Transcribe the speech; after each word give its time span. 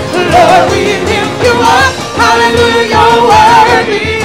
Lord, 0.00 0.62
we 0.72 0.82
lift 1.04 1.36
you 1.44 1.54
up. 1.60 1.92
Hallelujah, 2.16 3.04
worthy. 3.28 4.24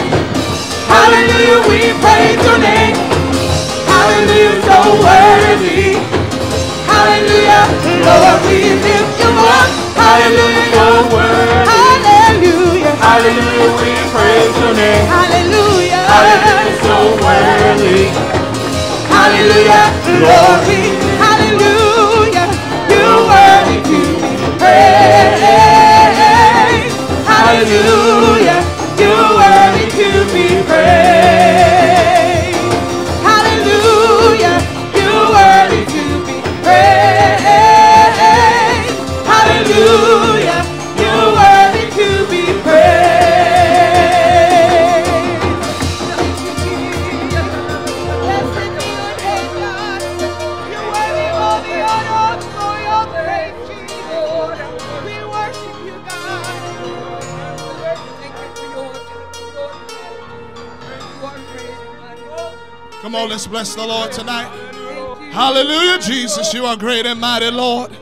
Hallelujah, 0.88 1.60
we 1.70 1.80
praise 2.02 2.40
your 2.48 2.60
name. 2.60 2.96
Hallelujah, 3.92 4.56
so 4.64 4.78
worthy. 5.04 6.00
Hallelujah, 6.88 7.64
Lord, 8.06 8.40
we 8.48 8.58
lift 8.80 9.14
you 9.20 9.32
up. 9.36 9.68
Hallelujah, 10.00 10.68
you're 10.76 11.04
worthy. 11.12 11.68
Hallelujah, 11.72 12.94
Hallelujah, 13.04 13.72
we 13.82 13.92
praise 14.14 14.56
your 14.62 14.74
name. 14.74 15.06
hallelujah. 15.08 16.04
Hallelujah, 16.12 16.84
so 16.84 16.96
worthy. 17.24 18.04
Hallelujah, 19.12 19.86
Lord, 20.24 20.60
we, 20.68 21.07
Hallelujah, 27.58 28.07
Come 63.08 63.16
on, 63.16 63.30
let's 63.30 63.48
bless 63.48 63.74
the 63.74 63.88
Lord 63.88 64.12
tonight. 64.12 64.50
Hallelujah, 65.32 65.98
Jesus. 65.98 66.54
You 66.54 66.66
are 66.66 66.76
great 66.76 67.06
and 67.06 67.22
mighty, 67.22 67.50
Lord. 67.50 67.96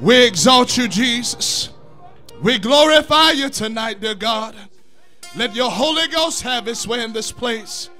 We 0.00 0.24
exalt 0.24 0.74
you, 0.78 0.88
Jesus. 0.88 1.68
We 2.40 2.58
glorify 2.58 3.32
you 3.32 3.50
tonight, 3.50 4.00
dear 4.00 4.14
God. 4.14 4.56
Let 5.36 5.54
your 5.54 5.70
Holy 5.70 6.08
Ghost 6.08 6.40
have 6.44 6.66
its 6.66 6.86
way 6.86 7.04
in 7.04 7.12
this 7.12 7.30
place. 7.30 7.90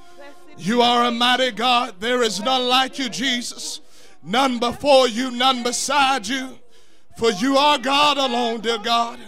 You 0.56 0.80
are 0.80 1.04
a 1.04 1.10
mighty 1.10 1.50
God. 1.50 1.96
There 2.00 2.22
is 2.22 2.40
none 2.40 2.66
like 2.66 2.98
you, 2.98 3.10
Jesus. 3.10 3.82
None 4.22 4.58
before 4.58 5.08
you, 5.08 5.32
none 5.32 5.62
beside 5.62 6.26
you. 6.26 6.58
For 7.18 7.30
you 7.30 7.58
are 7.58 7.76
God 7.76 8.16
alone, 8.16 8.62
dear 8.62 8.78
God. 8.78 9.18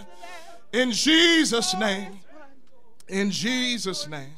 In 0.73 0.91
Jesus' 0.91 1.75
name. 1.75 2.21
In 3.07 3.29
Jesus' 3.29 4.07
name. 4.07 4.33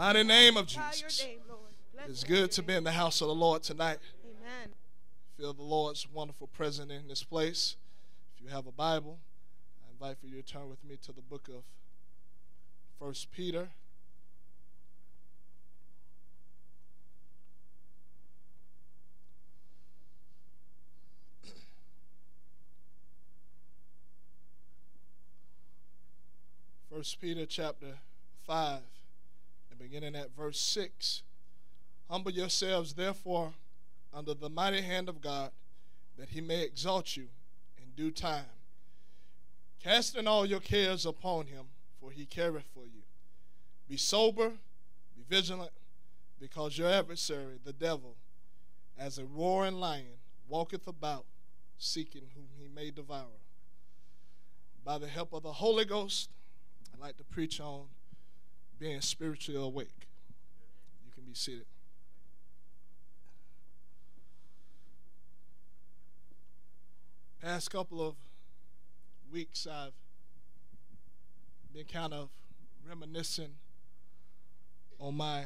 In 0.00 0.06
the 0.06 0.14
mighty 0.14 0.28
name 0.28 0.56
of 0.56 0.66
Jesus. 0.66 1.26
name, 1.26 1.40
It's 2.08 2.24
good 2.24 2.50
to 2.52 2.62
be 2.62 2.74
in 2.74 2.84
the 2.84 2.92
house 2.92 3.20
of 3.20 3.28
the 3.28 3.34
Lord 3.34 3.62
tonight. 3.62 3.98
Amen. 4.24 4.70
Feel 5.36 5.52
the 5.52 5.62
Lord's 5.62 6.08
wonderful 6.10 6.46
presence 6.46 6.90
in 6.90 7.06
this 7.06 7.22
place. 7.22 7.76
If 8.34 8.42
you 8.42 8.48
have 8.48 8.66
a 8.66 8.72
Bible, 8.72 9.18
I 9.84 9.92
invite 9.92 10.18
for 10.18 10.26
you 10.26 10.40
to 10.40 10.42
turn 10.42 10.70
with 10.70 10.82
me 10.88 10.96
to 11.02 11.12
the 11.12 11.20
book 11.20 11.48
of 11.48 11.64
First 12.98 13.30
Peter. 13.30 13.68
First 26.90 27.20
Peter 27.20 27.44
chapter 27.44 27.98
5 28.46 28.78
and 28.78 28.99
beginning 29.80 30.14
at 30.14 30.36
verse 30.36 30.60
6. 30.60 31.22
Humble 32.10 32.32
yourselves, 32.32 32.92
therefore, 32.92 33.54
under 34.12 34.34
the 34.34 34.50
mighty 34.50 34.82
hand 34.82 35.08
of 35.08 35.20
God, 35.20 35.50
that 36.18 36.28
he 36.28 36.40
may 36.40 36.62
exalt 36.62 37.16
you 37.16 37.28
in 37.78 37.90
due 37.96 38.10
time. 38.10 38.44
Casting 39.82 40.26
all 40.26 40.44
your 40.44 40.60
cares 40.60 41.06
upon 41.06 41.46
him, 41.46 41.66
for 41.98 42.10
he 42.10 42.26
careth 42.26 42.68
for 42.74 42.84
you. 42.84 43.02
Be 43.88 43.96
sober, 43.96 44.50
be 45.16 45.22
vigilant, 45.28 45.72
because 46.38 46.76
your 46.76 46.90
adversary, 46.90 47.58
the 47.64 47.72
devil, 47.72 48.16
as 48.98 49.18
a 49.18 49.24
roaring 49.24 49.76
lion, 49.76 50.18
walketh 50.46 50.86
about, 50.86 51.24
seeking 51.78 52.22
whom 52.34 52.48
he 52.58 52.68
may 52.68 52.90
devour. 52.90 53.40
By 54.84 54.98
the 54.98 55.08
help 55.08 55.32
of 55.32 55.42
the 55.42 55.52
Holy 55.52 55.86
Ghost, 55.86 56.28
I'd 56.92 57.00
like 57.00 57.16
to 57.16 57.24
preach 57.24 57.60
on 57.60 57.86
being 58.80 59.02
spiritually 59.02 59.60
awake. 59.62 60.08
You 61.04 61.12
can 61.12 61.24
be 61.24 61.34
seated. 61.34 61.66
Past 67.42 67.70
couple 67.70 68.06
of 68.06 68.14
weeks, 69.30 69.66
I've 69.70 69.92
been 71.74 71.84
kind 71.84 72.14
of 72.14 72.30
reminiscing 72.88 73.52
on 74.98 75.14
my 75.14 75.44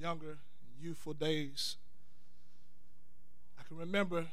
younger, 0.00 0.38
youthful 0.82 1.14
days. 1.14 1.76
I 3.58 3.62
can 3.66 3.76
remember 3.76 4.26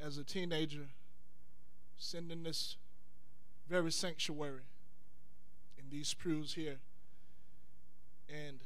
as 0.00 0.16
a 0.16 0.24
teenager 0.24 0.86
in 2.14 2.42
this 2.44 2.76
very 3.68 3.90
sanctuary 3.90 4.62
in 5.76 5.90
these 5.90 6.14
pews 6.14 6.54
here. 6.54 6.76
And 8.28 8.60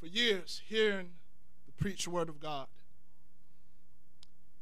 for 0.00 0.06
years, 0.06 0.62
hearing 0.68 1.10
the 1.66 1.72
preached 1.72 2.08
word 2.08 2.28
of 2.28 2.40
God 2.40 2.66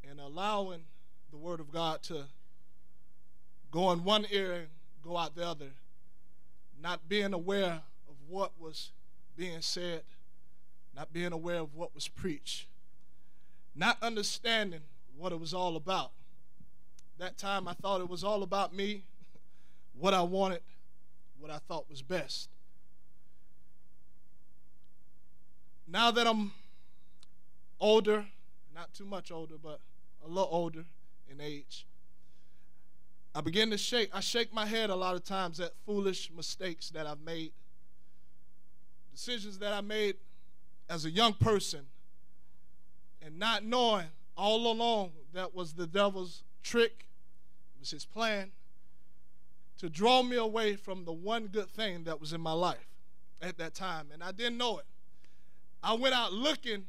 and 0.08 0.20
allowing 0.20 0.84
the 1.30 1.36
word 1.36 1.60
of 1.60 1.72
God 1.72 2.02
to 2.04 2.24
go 3.70 3.90
in 3.92 4.04
one 4.04 4.26
ear 4.30 4.52
and 4.52 4.68
go 5.02 5.16
out 5.16 5.34
the 5.34 5.46
other, 5.46 5.70
not 6.80 7.08
being 7.08 7.32
aware 7.32 7.82
of 8.08 8.14
what 8.28 8.52
was 8.58 8.92
being 9.36 9.60
said, 9.60 10.02
not 10.94 11.12
being 11.12 11.32
aware 11.32 11.58
of 11.58 11.74
what 11.74 11.94
was 11.94 12.06
preached. 12.08 12.66
not 13.74 14.00
understanding 14.02 14.82
what 15.16 15.32
it 15.32 15.40
was 15.40 15.52
all 15.52 15.74
about. 15.74 16.12
That 17.18 17.36
time 17.36 17.66
I 17.66 17.72
thought 17.74 18.00
it 18.00 18.08
was 18.08 18.22
all 18.22 18.44
about 18.44 18.72
me, 18.72 19.02
what 19.98 20.14
I 20.14 20.22
wanted, 20.22 20.60
what 21.40 21.50
I 21.50 21.58
thought 21.58 21.90
was 21.90 22.00
best. 22.02 22.48
Now 25.94 26.10
that 26.10 26.26
I'm 26.26 26.50
older, 27.78 28.26
not 28.74 28.92
too 28.94 29.04
much 29.04 29.30
older, 29.30 29.54
but 29.62 29.78
a 30.24 30.26
little 30.26 30.48
older 30.50 30.84
in 31.30 31.40
age, 31.40 31.86
I 33.32 33.40
begin 33.40 33.70
to 33.70 33.78
shake. 33.78 34.10
I 34.12 34.18
shake 34.18 34.52
my 34.52 34.66
head 34.66 34.90
a 34.90 34.96
lot 34.96 35.14
of 35.14 35.22
times 35.22 35.60
at 35.60 35.70
foolish 35.86 36.32
mistakes 36.36 36.90
that 36.90 37.06
I've 37.06 37.20
made, 37.20 37.52
decisions 39.12 39.60
that 39.60 39.72
I 39.72 39.82
made 39.82 40.16
as 40.90 41.04
a 41.04 41.10
young 41.10 41.32
person, 41.34 41.86
and 43.22 43.38
not 43.38 43.64
knowing 43.64 44.08
all 44.36 44.72
along 44.72 45.12
that 45.32 45.54
was 45.54 45.74
the 45.74 45.86
devil's 45.86 46.42
trick, 46.64 47.06
it 47.76 47.78
was 47.78 47.92
his 47.92 48.04
plan 48.04 48.50
to 49.78 49.88
draw 49.88 50.24
me 50.24 50.34
away 50.34 50.74
from 50.74 51.04
the 51.04 51.12
one 51.12 51.46
good 51.46 51.70
thing 51.70 52.02
that 52.02 52.20
was 52.20 52.32
in 52.32 52.40
my 52.40 52.52
life 52.52 52.88
at 53.40 53.58
that 53.58 53.74
time. 53.74 54.08
And 54.12 54.24
I 54.24 54.32
didn't 54.32 54.58
know 54.58 54.78
it. 54.78 54.86
I 55.84 55.94
went 55.94 56.14
out 56.14 56.32
looking 56.32 56.86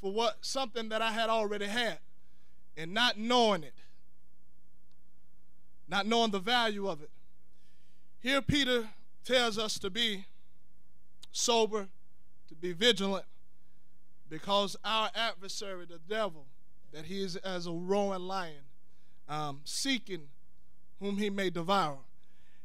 for 0.00 0.12
what 0.12 0.38
something 0.40 0.88
that 0.90 1.02
I 1.02 1.12
had 1.12 1.28
already 1.28 1.66
had 1.66 1.98
and 2.76 2.94
not 2.94 3.18
knowing 3.18 3.64
it 3.64 3.74
not 5.92 6.06
knowing 6.06 6.30
the 6.30 6.38
value 6.38 6.88
of 6.88 7.02
it. 7.02 7.10
Here, 8.20 8.40
Peter 8.40 8.88
tells 9.24 9.58
us 9.58 9.78
to 9.80 9.90
be 9.90 10.24
sober, 11.32 11.88
to 12.48 12.54
be 12.54 12.72
vigilant, 12.72 13.26
because 14.30 14.74
our 14.86 15.10
adversary, 15.14 15.84
the 15.84 16.00
devil, 16.08 16.46
that 16.92 17.04
he 17.04 17.22
is 17.22 17.36
as 17.36 17.66
a 17.66 17.72
roaring 17.72 18.22
lion, 18.22 18.64
um, 19.28 19.60
seeking 19.64 20.28
whom 20.98 21.18
he 21.18 21.28
may 21.28 21.50
devour. 21.50 21.98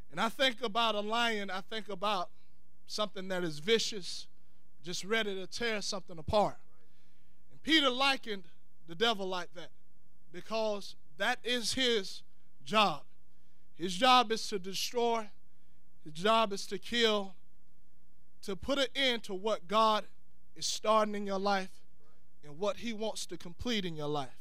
And 0.09 0.21
I 0.21 0.29
think 0.29 0.63
about 0.63 0.95
a 0.95 1.01
lion, 1.01 1.49
I 1.49 1.59
think 1.59 1.89
about 1.89 2.29
something 2.85 3.27
that 3.27 3.43
is 3.43 3.59
vicious, 3.59 4.27
just 4.87 5.03
ready 5.03 5.35
to 5.35 5.45
tear 5.45 5.81
something 5.81 6.17
apart. 6.17 6.55
And 7.51 7.61
Peter 7.61 7.89
likened 7.89 8.43
the 8.87 8.95
devil 8.95 9.27
like 9.27 9.53
that 9.53 9.67
because 10.31 10.95
that 11.17 11.39
is 11.43 11.73
his 11.73 12.21
job. 12.63 13.01
His 13.75 13.93
job 13.93 14.31
is 14.31 14.47
to 14.47 14.57
destroy, 14.57 15.27
his 16.05 16.13
job 16.13 16.53
is 16.53 16.65
to 16.67 16.77
kill, 16.77 17.35
to 18.43 18.55
put 18.55 18.79
an 18.79 18.85
end 18.95 19.23
to 19.23 19.33
what 19.33 19.67
God 19.67 20.05
is 20.55 20.65
starting 20.65 21.15
in 21.15 21.27
your 21.27 21.37
life 21.37 21.83
and 22.45 22.57
what 22.57 22.77
he 22.77 22.93
wants 22.93 23.25
to 23.25 23.35
complete 23.35 23.83
in 23.83 23.93
your 23.93 24.07
life. 24.07 24.39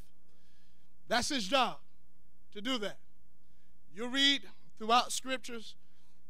That's 1.09 1.27
his 1.27 1.45
job 1.45 1.75
to 2.53 2.61
do 2.61 2.77
that. 2.77 2.99
You 3.93 4.07
read 4.07 4.43
throughout 4.77 5.11
scriptures, 5.11 5.75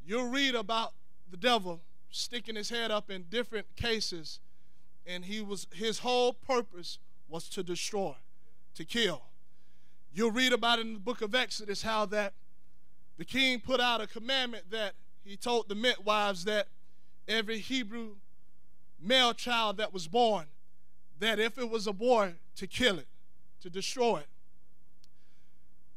you'll 0.04 0.32
read 0.32 0.56
about 0.56 0.94
the 1.30 1.38
devil 1.38 1.82
sticking 2.18 2.56
his 2.56 2.70
head 2.70 2.92
up 2.92 3.10
in 3.10 3.26
different 3.30 3.76
cases 3.76 4.40
and 5.06 5.26
he 5.26 5.42
was 5.42 5.68
his 5.74 6.00
whole 6.00 6.34
purpose 6.34 7.00
was 7.30 7.50
to 7.50 7.64
destroy, 7.64 8.14
to 8.76 8.86
kill. 8.86 9.22
You'll 10.14 10.32
read 10.32 10.54
about 10.54 10.80
in 10.80 10.94
the 10.94 11.00
book 11.00 11.22
of 11.22 11.34
Exodus 11.34 11.82
how 11.82 12.06
that 12.08 12.34
the 13.18 13.26
king 13.26 13.60
put 13.60 13.80
out 13.80 14.02
a 14.02 14.08
commandment 14.08 14.70
that 14.72 14.94
he 15.24 15.38
told 15.38 15.70
the 15.70 15.76
midwives 15.76 16.46
that 16.46 16.68
every 17.28 17.60
Hebrew 17.60 18.16
male 19.02 19.34
child 19.34 19.78
that 19.78 19.94
was 19.94 20.08
born, 20.08 20.46
that 21.20 21.40
if 21.40 21.58
it 21.58 21.70
was 21.70 21.88
a 21.88 21.94
boy, 21.94 22.36
to 22.56 22.68
kill 22.68 23.00
it, 23.00 23.08
to 23.62 23.70
destroy 23.70 24.18
it. 24.18 24.28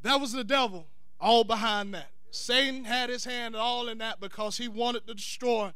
That 0.03 0.21
was 0.21 0.33
the 0.33 0.45
devil 0.45 0.87
all 1.21 1.45
behind 1.45 1.95
that. 1.95 2.11
Satan 2.31 2.85
had 2.85 3.11
his 3.11 3.25
hand 3.25 3.57
all 3.57 3.89
in 3.89 3.99
that 3.99 4.21
because 4.21 4.57
he 4.57 4.69
wanted 4.69 5.07
to 5.07 5.15
destroy 5.15 5.73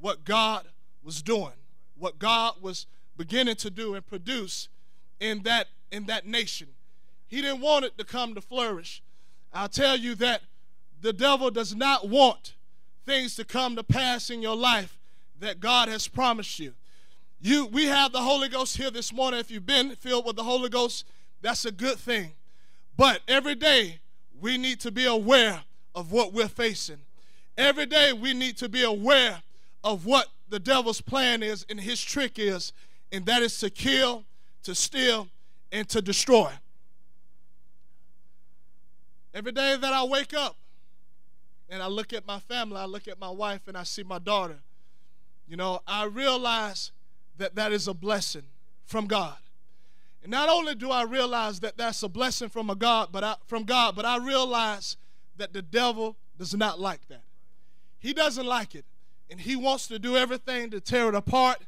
what 0.00 0.24
God 0.24 0.66
was 1.02 1.22
doing, 1.22 1.52
what 1.96 2.18
God 2.18 2.54
was 2.60 2.86
beginning 3.16 3.56
to 3.56 3.70
do 3.70 3.94
and 3.94 4.06
produce 4.06 4.68
in 5.20 5.42
that 5.44 5.68
in 5.90 6.06
that 6.06 6.26
nation. 6.26 6.68
He 7.26 7.40
didn't 7.40 7.60
want 7.60 7.84
it 7.84 7.96
to 7.98 8.04
come 8.04 8.34
to 8.34 8.40
flourish. 8.40 9.02
I'll 9.52 9.68
tell 9.68 9.96
you 9.96 10.14
that 10.16 10.42
the 11.00 11.12
devil 11.12 11.50
does 11.50 11.74
not 11.74 12.08
want 12.08 12.54
things 13.04 13.36
to 13.36 13.44
come 13.44 13.76
to 13.76 13.82
pass 13.82 14.30
in 14.30 14.42
your 14.42 14.56
life 14.56 14.98
that 15.38 15.60
God 15.60 15.88
has 15.88 16.08
promised 16.08 16.58
you. 16.58 16.74
You 17.40 17.66
we 17.66 17.86
have 17.86 18.12
the 18.12 18.22
Holy 18.22 18.48
Ghost 18.48 18.76
here 18.76 18.90
this 18.90 19.12
morning. 19.12 19.40
If 19.40 19.50
you've 19.50 19.66
been 19.66 19.94
filled 19.94 20.26
with 20.26 20.36
the 20.36 20.44
Holy 20.44 20.68
Ghost, 20.68 21.06
that's 21.42 21.64
a 21.64 21.72
good 21.72 21.98
thing. 21.98 22.32
But 22.96 23.20
every 23.28 23.54
day 23.54 24.00
we 24.40 24.58
need 24.58 24.80
to 24.80 24.90
be 24.90 25.04
aware 25.04 25.62
of 25.94 26.12
what 26.12 26.32
we're 26.32 26.48
facing. 26.48 26.98
Every 27.56 27.86
day 27.86 28.12
we 28.12 28.34
need 28.34 28.56
to 28.58 28.68
be 28.68 28.82
aware 28.82 29.42
of 29.86 30.04
what 30.04 30.26
the 30.48 30.58
devil's 30.58 31.00
plan 31.00 31.44
is 31.44 31.64
and 31.70 31.80
his 31.80 32.02
trick 32.02 32.40
is, 32.40 32.72
and 33.12 33.24
that 33.24 33.40
is 33.40 33.56
to 33.60 33.70
kill, 33.70 34.24
to 34.64 34.74
steal, 34.74 35.28
and 35.70 35.88
to 35.88 36.02
destroy. 36.02 36.50
Every 39.32 39.52
day 39.52 39.76
that 39.76 39.92
I 39.92 40.02
wake 40.02 40.34
up, 40.34 40.56
and 41.68 41.82
I 41.82 41.86
look 41.86 42.12
at 42.12 42.26
my 42.26 42.40
family, 42.40 42.78
I 42.78 42.86
look 42.86 43.06
at 43.06 43.20
my 43.20 43.30
wife, 43.30 43.68
and 43.68 43.76
I 43.76 43.84
see 43.84 44.02
my 44.02 44.18
daughter, 44.18 44.58
you 45.48 45.56
know, 45.56 45.80
I 45.86 46.04
realize 46.04 46.90
that 47.38 47.54
that 47.54 47.70
is 47.70 47.86
a 47.86 47.94
blessing 47.94 48.44
from 48.86 49.06
God. 49.06 49.36
And 50.22 50.32
not 50.32 50.48
only 50.48 50.74
do 50.74 50.90
I 50.90 51.04
realize 51.04 51.60
that 51.60 51.76
that's 51.76 52.02
a 52.02 52.08
blessing 52.08 52.48
from 52.48 52.70
a 52.70 52.74
God, 52.74 53.10
but 53.12 53.22
I, 53.22 53.36
from 53.46 53.62
God, 53.62 53.94
but 53.94 54.04
I 54.04 54.16
realize 54.18 54.96
that 55.36 55.52
the 55.52 55.62
devil 55.62 56.16
does 56.38 56.54
not 56.54 56.80
like 56.80 57.06
that. 57.06 57.22
He 58.00 58.12
doesn't 58.12 58.46
like 58.46 58.74
it, 58.74 58.84
and 59.30 59.40
he 59.40 59.56
wants 59.56 59.86
to 59.88 59.98
do 59.98 60.16
everything 60.16 60.70
to 60.70 60.80
tear 60.80 61.08
it 61.08 61.14
apart. 61.14 61.58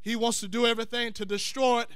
He 0.00 0.16
wants 0.16 0.40
to 0.40 0.48
do 0.48 0.66
everything 0.66 1.12
to 1.14 1.24
destroy 1.24 1.80
it. 1.80 1.88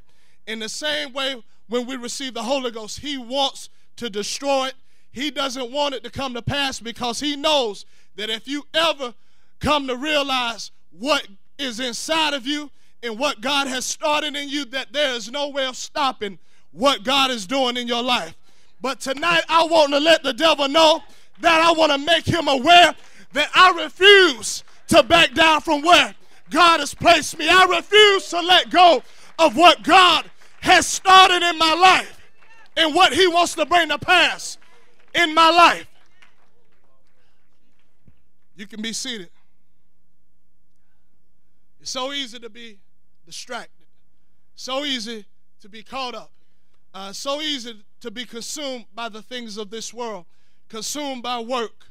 In 0.46 0.58
the 0.58 0.68
same 0.68 1.12
way, 1.12 1.42
when 1.68 1.86
we 1.86 1.96
receive 1.96 2.34
the 2.34 2.42
Holy 2.42 2.70
Ghost, 2.70 3.00
he 3.00 3.16
wants 3.16 3.68
to 3.96 4.10
destroy 4.10 4.68
it 4.68 4.74
he 5.12 5.30
doesn't 5.30 5.70
want 5.70 5.94
it 5.94 6.02
to 6.04 6.10
come 6.10 6.32
to 6.34 6.42
pass 6.42 6.80
because 6.80 7.20
he 7.20 7.36
knows 7.36 7.84
that 8.16 8.30
if 8.30 8.48
you 8.48 8.66
ever 8.72 9.14
come 9.60 9.86
to 9.86 9.96
realize 9.96 10.70
what 10.90 11.28
is 11.58 11.78
inside 11.78 12.32
of 12.32 12.46
you 12.46 12.70
and 13.02 13.18
what 13.18 13.40
God 13.40 13.66
has 13.68 13.84
started 13.84 14.34
in 14.34 14.48
you, 14.48 14.64
that 14.66 14.92
there 14.92 15.14
is 15.14 15.30
no 15.30 15.48
way 15.50 15.66
of 15.66 15.76
stopping 15.76 16.38
what 16.72 17.04
God 17.04 17.30
is 17.30 17.46
doing 17.46 17.76
in 17.76 17.86
your 17.86 18.02
life. 18.02 18.34
But 18.80 19.00
tonight, 19.00 19.42
I 19.48 19.64
want 19.64 19.92
to 19.92 20.00
let 20.00 20.22
the 20.22 20.32
devil 20.32 20.66
know 20.66 21.02
that 21.40 21.60
I 21.60 21.72
want 21.72 21.92
to 21.92 21.98
make 21.98 22.24
him 22.24 22.48
aware 22.48 22.94
that 23.34 23.50
I 23.54 23.82
refuse 23.82 24.64
to 24.92 25.02
back 25.02 25.32
down 25.32 25.62
from 25.62 25.80
where 25.80 26.14
God 26.50 26.80
has 26.80 26.92
placed 26.92 27.38
me. 27.38 27.48
I 27.48 27.64
refuse 27.64 28.28
to 28.28 28.40
let 28.40 28.70
go 28.70 29.02
of 29.38 29.56
what 29.56 29.82
God 29.82 30.30
has 30.60 30.86
started 30.86 31.42
in 31.42 31.58
my 31.58 31.74
life 31.74 32.20
and 32.76 32.94
what 32.94 33.14
he 33.14 33.26
wants 33.26 33.54
to 33.54 33.64
bring 33.64 33.88
to 33.88 33.98
pass 33.98 34.58
in 35.14 35.34
my 35.34 35.48
life. 35.50 35.86
You 38.54 38.66
can 38.66 38.82
be 38.82 38.92
seated. 38.92 39.30
It's 41.80 41.90
so 41.90 42.12
easy 42.12 42.38
to 42.38 42.50
be 42.50 42.78
distracted, 43.24 43.86
so 44.54 44.84
easy 44.84 45.24
to 45.62 45.68
be 45.70 45.82
caught 45.82 46.14
up, 46.14 46.30
uh, 46.92 47.14
so 47.14 47.40
easy 47.40 47.82
to 48.00 48.10
be 48.10 48.26
consumed 48.26 48.84
by 48.94 49.08
the 49.08 49.22
things 49.22 49.56
of 49.56 49.70
this 49.70 49.94
world, 49.94 50.26
consumed 50.68 51.22
by 51.22 51.40
work, 51.40 51.86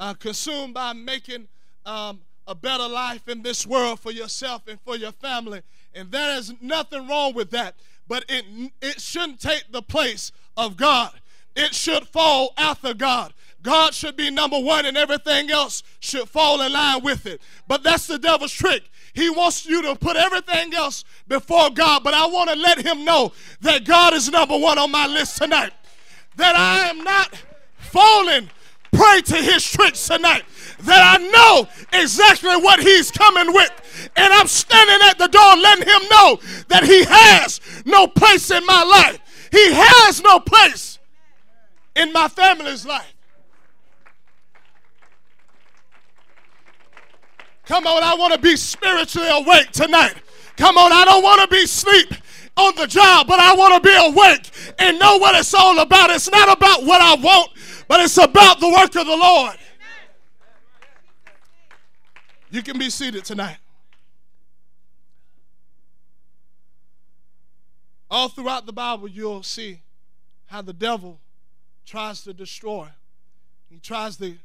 uh, 0.00 0.14
consumed 0.14 0.72
by 0.72 0.94
making 0.94 1.48
um, 1.84 2.20
a 2.46 2.54
better 2.54 2.86
life 2.88 3.28
in 3.28 3.42
this 3.42 3.66
world 3.66 4.00
for 4.00 4.12
yourself 4.12 4.68
and 4.68 4.80
for 4.80 4.96
your 4.96 5.12
family. 5.12 5.62
And 5.94 6.10
there 6.10 6.36
is 6.38 6.54
nothing 6.60 7.08
wrong 7.08 7.34
with 7.34 7.50
that, 7.50 7.74
but 8.06 8.24
it, 8.28 8.72
it 8.80 9.00
shouldn't 9.00 9.40
take 9.40 9.64
the 9.70 9.82
place 9.82 10.32
of 10.56 10.76
God 10.76 11.12
it 11.56 11.74
should 11.74 12.06
fall 12.06 12.52
after 12.58 12.94
God. 12.94 13.32
God 13.62 13.94
should 13.94 14.14
be 14.14 14.30
number 14.30 14.60
one 14.60 14.84
and 14.84 14.96
everything 14.96 15.50
else 15.50 15.82
should 15.98 16.28
fall 16.28 16.60
in 16.60 16.72
line 16.72 17.02
with 17.02 17.26
it. 17.26 17.40
But 17.66 17.82
that's 17.82 18.06
the 18.06 18.18
devil's 18.18 18.52
trick. 18.52 18.82
He 19.14 19.30
wants 19.30 19.66
you 19.66 19.82
to 19.82 19.96
put 19.96 20.16
everything 20.16 20.74
else 20.74 21.04
before 21.26 21.70
God. 21.70 22.04
But 22.04 22.14
I 22.14 22.26
want 22.26 22.50
to 22.50 22.56
let 22.56 22.84
him 22.84 23.04
know 23.04 23.32
that 23.62 23.84
God 23.84 24.12
is 24.12 24.30
number 24.30 24.56
one 24.56 24.78
on 24.78 24.90
my 24.92 25.06
list 25.06 25.38
tonight. 25.38 25.72
That 26.36 26.54
I 26.54 26.90
am 26.90 27.02
not 27.02 27.42
falling 27.78 28.50
prey 28.92 29.20
to 29.22 29.36
his 29.36 29.64
tricks 29.64 30.06
tonight. 30.06 30.44
That 30.80 31.18
I 31.18 31.24
know 31.26 31.68
exactly 31.92 32.56
what 32.56 32.80
he's 32.80 33.10
coming 33.10 33.52
with. 33.52 34.10
And 34.16 34.32
I'm 34.32 34.46
standing 34.46 35.08
at 35.08 35.18
the 35.18 35.28
door 35.28 35.56
letting 35.56 35.88
him 35.88 36.02
know 36.10 36.38
that 36.68 36.84
he 36.84 37.04
has 37.04 37.60
no 37.84 38.06
place 38.06 38.50
in 38.50 38.64
my 38.66 38.82
life. 38.82 39.18
He 39.50 39.72
has 39.72 40.22
no 40.22 40.40
place 40.40 40.98
in 41.94 42.12
my 42.12 42.28
family's 42.28 42.84
life. 42.84 43.14
Come 47.64 47.86
on, 47.86 48.02
I 48.02 48.14
want 48.14 48.32
to 48.32 48.38
be 48.38 48.56
spiritually 48.56 49.28
awake 49.28 49.72
tonight. 49.72 50.14
Come 50.56 50.78
on, 50.78 50.92
I 50.92 51.04
don't 51.04 51.22
want 51.22 51.42
to 51.42 51.48
be 51.48 51.64
asleep 51.64 52.14
on 52.56 52.74
the 52.76 52.86
job, 52.86 53.26
but 53.26 53.40
I 53.40 53.54
want 53.54 53.74
to 53.74 53.80
be 53.80 53.94
awake 53.94 54.50
and 54.78 54.98
know 54.98 55.18
what 55.18 55.34
it's 55.34 55.52
all 55.52 55.78
about. 55.80 56.10
It's 56.10 56.30
not 56.30 56.56
about 56.56 56.84
what 56.84 57.00
I 57.00 57.14
want, 57.16 57.50
but 57.88 58.00
it's 58.00 58.18
about 58.18 58.60
the 58.60 58.68
work 58.68 58.94
of 58.96 59.06
the 59.06 59.16
Lord. 59.16 59.56
You 62.50 62.62
can 62.62 62.78
be 62.78 62.90
seated 62.90 63.24
tonight. 63.24 63.58
All 68.10 68.28
throughout 68.28 68.66
the 68.66 68.72
Bible, 68.72 69.08
you'll 69.08 69.42
see 69.42 69.80
how 70.46 70.62
the 70.62 70.72
devil 70.72 71.20
tries 71.84 72.22
to 72.22 72.32
destroy, 72.32 72.88
he 73.68 73.78
tries 73.78 74.16
to 74.16 74.36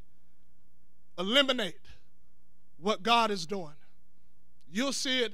eliminate 1.17 1.75
what 2.79 3.03
God 3.03 3.31
is 3.31 3.45
doing. 3.45 3.73
You'll 4.71 4.93
see 4.93 5.23
it 5.23 5.33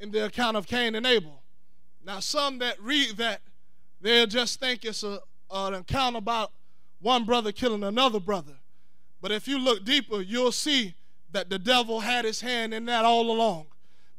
in 0.00 0.10
the 0.10 0.26
account 0.26 0.56
of 0.56 0.66
Cain 0.66 0.94
and 0.94 1.06
Abel. 1.06 1.42
Now, 2.04 2.20
some 2.20 2.58
that 2.58 2.80
read 2.80 3.16
that, 3.16 3.40
they'll 4.00 4.26
just 4.26 4.60
think 4.60 4.84
it's 4.84 5.02
a, 5.02 5.20
an 5.50 5.74
account 5.74 6.16
about 6.16 6.52
one 7.00 7.24
brother 7.24 7.52
killing 7.52 7.82
another 7.82 8.20
brother. 8.20 8.54
But 9.20 9.32
if 9.32 9.48
you 9.48 9.58
look 9.58 9.84
deeper, 9.84 10.20
you'll 10.20 10.52
see 10.52 10.94
that 11.32 11.50
the 11.50 11.58
devil 11.58 12.00
had 12.00 12.24
his 12.24 12.40
hand 12.40 12.72
in 12.72 12.84
that 12.86 13.04
all 13.04 13.30
along 13.30 13.66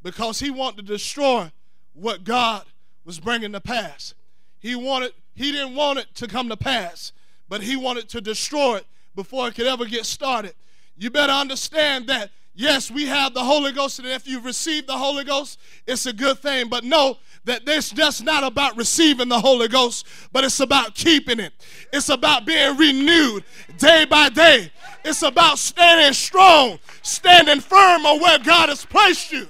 because 0.02 0.38
he 0.40 0.50
wanted 0.50 0.86
to 0.86 0.92
destroy 0.92 1.50
what 1.94 2.24
God 2.24 2.64
was 3.04 3.18
bringing 3.18 3.52
to 3.52 3.60
pass. 3.60 4.14
He 4.60 4.74
wanted 4.74 5.12
he 5.34 5.52
didn't 5.52 5.76
want 5.76 6.00
it 6.00 6.14
to 6.16 6.26
come 6.26 6.48
to 6.48 6.56
pass, 6.56 7.12
but 7.48 7.62
he 7.62 7.76
wanted 7.76 8.08
to 8.10 8.20
destroy 8.20 8.76
it 8.76 8.86
before 9.14 9.48
it 9.48 9.54
could 9.54 9.66
ever 9.66 9.84
get 9.84 10.04
started. 10.04 10.54
You 10.96 11.10
better 11.10 11.32
understand 11.32 12.08
that 12.08 12.30
yes, 12.54 12.90
we 12.90 13.06
have 13.06 13.34
the 13.34 13.44
Holy 13.44 13.72
Ghost, 13.72 14.00
and 14.00 14.08
if 14.08 14.26
you've 14.26 14.44
received 14.44 14.88
the 14.88 14.98
Holy 14.98 15.24
Ghost, 15.24 15.58
it's 15.86 16.06
a 16.06 16.12
good 16.12 16.38
thing. 16.40 16.68
But 16.68 16.84
know 16.84 17.18
that 17.44 17.64
this 17.64 17.90
just 17.90 18.22
not 18.24 18.44
about 18.44 18.76
receiving 18.76 19.28
the 19.28 19.40
Holy 19.40 19.68
Ghost, 19.68 20.06
but 20.32 20.44
it's 20.44 20.60
about 20.60 20.94
keeping 20.94 21.40
it. 21.40 21.52
It's 21.92 22.08
about 22.08 22.46
being 22.46 22.76
renewed 22.76 23.44
day 23.78 24.04
by 24.04 24.28
day. 24.28 24.70
It's 25.04 25.22
about 25.22 25.58
standing 25.58 26.12
strong, 26.12 26.78
standing 27.02 27.60
firm 27.60 28.04
on 28.04 28.20
where 28.20 28.38
God 28.38 28.68
has 28.68 28.84
placed 28.84 29.32
you. 29.32 29.48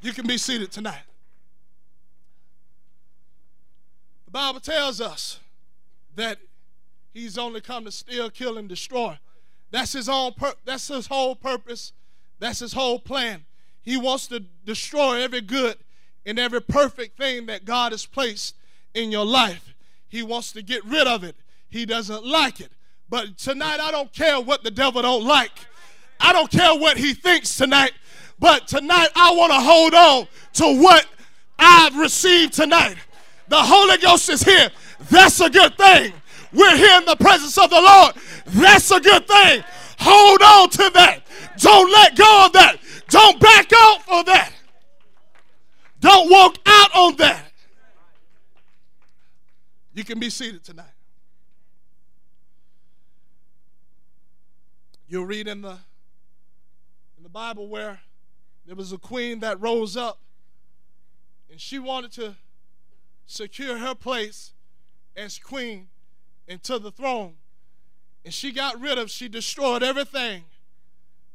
You 0.00 0.12
can 0.12 0.26
be 0.26 0.38
seated 0.38 0.70
tonight. 0.70 1.02
The 4.26 4.30
Bible 4.30 4.60
tells 4.60 5.00
us 5.00 5.40
that 6.14 6.38
he's 7.12 7.38
only 7.38 7.60
come 7.60 7.84
to 7.84 7.90
steal, 7.90 8.30
kill, 8.30 8.58
and 8.58 8.68
destroy. 8.68 9.18
That's 9.70 9.92
his 9.92 10.08
own 10.08 10.32
pur- 10.32 10.54
that's 10.64 10.88
his 10.88 11.06
whole 11.06 11.36
purpose. 11.36 11.92
That's 12.38 12.60
his 12.60 12.72
whole 12.72 12.98
plan. 12.98 13.44
He 13.82 13.96
wants 13.96 14.26
to 14.28 14.40
destroy 14.64 15.22
every 15.22 15.40
good 15.40 15.76
and 16.24 16.38
every 16.38 16.60
perfect 16.60 17.16
thing 17.16 17.46
that 17.46 17.64
God 17.64 17.92
has 17.92 18.06
placed 18.06 18.54
in 18.94 19.10
your 19.10 19.24
life. 19.24 19.74
He 20.08 20.22
wants 20.22 20.52
to 20.52 20.62
get 20.62 20.84
rid 20.84 21.06
of 21.06 21.24
it. 21.24 21.36
He 21.68 21.84
doesn't 21.84 22.26
like 22.26 22.60
it. 22.60 22.70
But 23.08 23.38
tonight 23.38 23.80
I 23.80 23.90
don't 23.90 24.12
care 24.12 24.40
what 24.40 24.62
the 24.62 24.70
devil 24.70 25.02
don't 25.02 25.24
like. 25.24 25.52
I 26.20 26.32
don't 26.32 26.50
care 26.50 26.74
what 26.78 26.96
he 26.96 27.14
thinks 27.14 27.56
tonight. 27.56 27.92
But 28.38 28.68
tonight 28.68 29.08
I 29.14 29.32
want 29.32 29.52
to 29.52 29.60
hold 29.60 29.94
on 29.94 30.28
to 30.54 30.82
what 30.82 31.06
I've 31.58 31.96
received 31.96 32.52
tonight. 32.52 32.96
The 33.48 33.58
Holy 33.58 33.98
Ghost 33.98 34.28
is 34.28 34.42
here. 34.42 34.70
That's 35.10 35.40
a 35.40 35.50
good 35.50 35.76
thing. 35.76 36.12
We're 36.52 36.76
here 36.76 36.98
in 36.98 37.04
the 37.04 37.16
presence 37.16 37.58
of 37.58 37.70
the 37.70 37.80
Lord. 37.80 38.14
That's 38.46 38.90
a 38.90 39.00
good 39.00 39.26
thing. 39.26 39.64
Hold 40.00 40.42
on 40.42 40.70
to 40.70 40.90
that. 40.94 41.22
Don't 41.58 41.90
let 41.90 42.16
go 42.16 42.46
of 42.46 42.52
that. 42.52 42.76
Don't 43.08 43.40
back 43.40 43.72
off 43.72 44.08
of 44.08 44.26
that. 44.26 44.52
Don't 46.00 46.30
walk 46.30 46.56
out 46.64 46.94
on 46.94 47.16
that. 47.16 47.52
You 49.94 50.04
can 50.04 50.20
be 50.20 50.30
seated 50.30 50.62
tonight. 50.62 50.86
You'll 55.08 55.26
read 55.26 55.48
in 55.48 55.62
the 55.62 55.78
in 57.16 57.22
the 57.22 57.28
Bible 57.28 57.66
where 57.66 58.00
there 58.66 58.76
was 58.76 58.92
a 58.92 58.98
queen 58.98 59.40
that 59.40 59.60
rose 59.60 59.96
up 59.96 60.20
and 61.50 61.60
she 61.60 61.78
wanted 61.78 62.12
to 62.12 62.36
secure 63.26 63.78
her 63.78 63.94
place 63.94 64.52
as 65.16 65.38
queen 65.38 65.88
into 66.48 66.78
the 66.78 66.90
throne. 66.90 67.34
And 68.24 68.34
she 68.34 68.50
got 68.50 68.80
rid 68.80 68.98
of, 68.98 69.10
she 69.10 69.28
destroyed 69.28 69.82
everything 69.82 70.44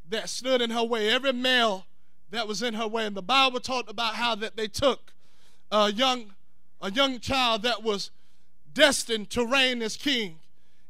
that 0.10 0.28
stood 0.28 0.62
in 0.62 0.72
her 0.72 0.84
way, 0.84 1.10
every 1.10 1.32
male 1.32 1.86
that 2.32 2.48
was 2.48 2.62
in 2.62 2.74
her 2.74 2.88
way. 2.88 3.06
And 3.06 3.16
the 3.16 3.22
Bible 3.22 3.60
talked 3.60 3.90
about 3.90 4.16
how 4.16 4.36
that 4.36 4.58
they 4.58 4.68
took 4.68 5.14
a 5.72 5.92
young, 5.92 6.34
a 6.82 6.92
young 6.92 7.20
child 7.20 7.64
that 7.64 7.84
was 7.84 8.12
destined 8.74 9.30
to 9.30 9.46
reign 9.46 9.82
as 9.82 9.96
king, 9.96 10.40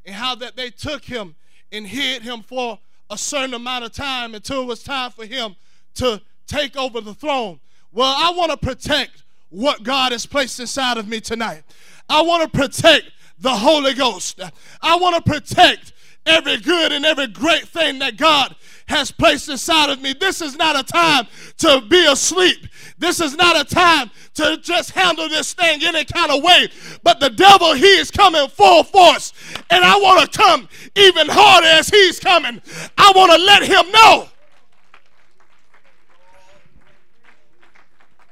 and 0.05 0.15
how 0.15 0.35
that 0.35 0.55
they 0.55 0.69
took 0.69 1.05
him 1.05 1.35
and 1.71 1.85
hid 1.87 2.21
him 2.23 2.41
for 2.41 2.79
a 3.09 3.17
certain 3.17 3.53
amount 3.53 3.85
of 3.85 3.91
time 3.91 4.33
until 4.33 4.63
it 4.63 4.65
was 4.65 4.83
time 4.83 5.11
for 5.11 5.25
him 5.25 5.55
to 5.95 6.21
take 6.47 6.75
over 6.75 7.01
the 7.01 7.13
throne. 7.13 7.59
Well, 7.91 8.13
I 8.17 8.31
want 8.35 8.51
to 8.51 8.57
protect 8.57 9.23
what 9.49 9.83
God 9.83 10.11
has 10.11 10.25
placed 10.25 10.59
inside 10.59 10.97
of 10.97 11.07
me 11.07 11.19
tonight. 11.21 11.63
I 12.09 12.21
want 12.21 12.51
to 12.51 12.57
protect 12.57 13.11
the 13.43 13.53
Holy 13.53 13.93
Ghost. 13.93 14.41
I 14.81 14.95
want 14.95 15.23
to 15.23 15.31
protect 15.31 15.93
every 16.25 16.57
good 16.57 16.91
and 16.91 17.05
every 17.05 17.27
great 17.27 17.67
thing 17.67 17.99
that 17.99 18.17
God 18.17 18.55
has 18.87 19.11
placed 19.11 19.49
inside 19.49 19.89
of 19.89 20.01
me. 20.01 20.13
This 20.13 20.41
is 20.41 20.55
not 20.55 20.79
a 20.79 20.83
time 20.83 21.27
to 21.57 21.81
be 21.87 22.05
asleep. 22.05 22.67
This 22.97 23.19
is 23.19 23.35
not 23.35 23.59
a 23.59 23.63
time 23.63 24.09
to 24.35 24.57
just 24.57 24.91
handle 24.91 25.29
this 25.29 25.53
thing 25.53 25.83
any 25.83 26.05
kind 26.05 26.31
of 26.31 26.41
way. 26.41 26.69
But 27.03 27.19
the 27.19 27.29
devil, 27.29 27.73
he 27.73 27.97
is 27.97 28.09
coming 28.09 28.47
full 28.47 28.83
force. 28.83 29.33
And 29.69 29.83
I 29.83 29.97
want 29.97 30.31
to 30.31 30.37
come 30.37 30.67
even 30.95 31.27
harder 31.29 31.67
as 31.67 31.89
he's 31.89 32.19
coming. 32.19 32.61
I 32.97 33.11
want 33.15 33.31
to 33.33 33.37
let 33.37 33.63
him 33.63 33.91
know 33.91 34.29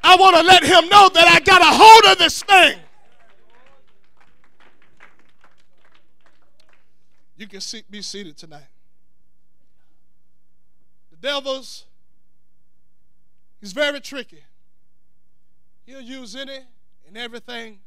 I 0.03 0.15
want 0.15 0.35
to 0.35 0.43
let 0.43 0.63
him 0.63 0.89
know 0.89 1.09
that 1.09 1.27
I 1.27 1.39
got 1.41 1.61
a 1.61 1.65
hold 1.65 2.11
of 2.11 2.17
this 2.17 2.41
thing. 2.43 2.79
You 7.41 7.47
can 7.47 7.59
see, 7.59 7.83
be 7.89 8.03
seated 8.03 8.37
tonight. 8.37 8.69
The 11.09 11.17
devil's, 11.17 11.85
he's 13.59 13.73
very 13.73 13.99
tricky. 13.99 14.43
He'll 15.87 16.01
use 16.01 16.35
any 16.35 16.59
and 17.07 17.17
everything 17.17 17.79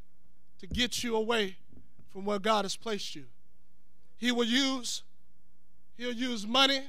to 0.58 0.66
get 0.66 1.04
you 1.04 1.14
away 1.14 1.56
from 2.12 2.24
where 2.24 2.40
God 2.40 2.64
has 2.64 2.76
placed 2.76 3.14
you. 3.14 3.26
He 4.16 4.32
will 4.32 4.44
use, 4.44 5.04
he'll 5.96 6.12
use 6.12 6.44
money, 6.46 6.82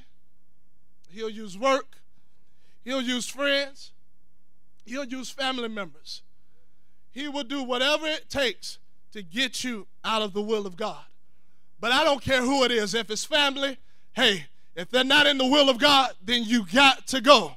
he'll 1.12 1.30
use 1.30 1.56
work, 1.56 1.98
he'll 2.84 3.00
use 3.00 3.28
friends, 3.28 3.92
He'll 4.86 5.04
use 5.04 5.30
family 5.30 5.68
members. 5.68 6.22
He 7.10 7.28
will 7.28 7.42
do 7.42 7.62
whatever 7.62 8.06
it 8.06 8.30
takes 8.30 8.78
to 9.12 9.22
get 9.22 9.64
you 9.64 9.88
out 10.04 10.22
of 10.22 10.32
the 10.32 10.40
will 10.40 10.66
of 10.66 10.76
God. 10.76 11.04
But 11.80 11.92
I 11.92 12.04
don't 12.04 12.22
care 12.22 12.42
who 12.42 12.64
it 12.64 12.70
is. 12.70 12.94
If 12.94 13.10
it's 13.10 13.24
family, 13.24 13.76
hey, 14.14 14.46
if 14.74 14.90
they're 14.90 15.04
not 15.04 15.26
in 15.26 15.38
the 15.38 15.46
will 15.46 15.68
of 15.68 15.78
God, 15.78 16.12
then 16.24 16.44
you 16.44 16.66
got 16.72 17.06
to 17.08 17.20
go. 17.20 17.54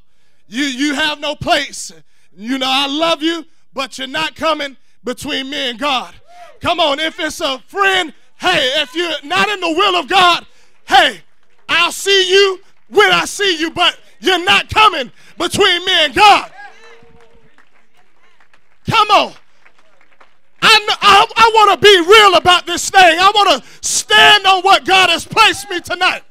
You 0.47 0.65
you 0.65 0.93
have 0.95 1.19
no 1.19 1.35
place. 1.35 1.91
You 2.35 2.57
know, 2.57 2.69
I 2.69 2.87
love 2.87 3.21
you, 3.21 3.45
but 3.73 3.97
you're 3.97 4.07
not 4.07 4.35
coming 4.35 4.77
between 5.03 5.49
me 5.49 5.69
and 5.69 5.79
God. 5.79 6.13
Come 6.61 6.79
on, 6.79 6.99
if 6.99 7.19
it's 7.19 7.39
a 7.41 7.59
friend, 7.59 8.13
hey, 8.37 8.81
if 8.81 8.95
you're 8.95 9.11
not 9.23 9.49
in 9.49 9.59
the 9.59 9.69
will 9.69 9.95
of 9.95 10.07
God, 10.07 10.45
hey, 10.87 11.21
I'll 11.67 11.91
see 11.91 12.29
you 12.29 12.59
when 12.89 13.11
I 13.11 13.25
see 13.25 13.57
you, 13.57 13.71
but 13.71 13.97
you're 14.19 14.43
not 14.43 14.69
coming 14.69 15.11
between 15.37 15.85
me 15.85 15.91
and 16.05 16.13
God. 16.13 16.51
Come 18.89 19.09
on. 19.11 19.33
I, 20.61 20.97
I, 21.01 21.25
I 21.35 21.51
want 21.53 21.79
to 21.79 21.85
be 21.85 22.11
real 22.11 22.35
about 22.35 22.65
this 22.65 22.89
thing. 22.89 23.19
I 23.19 23.31
want 23.33 23.63
to 23.63 23.87
stand 23.87 24.45
on 24.45 24.61
what 24.61 24.85
God 24.85 25.09
has 25.09 25.25
placed 25.25 25.69
me 25.69 25.79
tonight. 25.79 26.21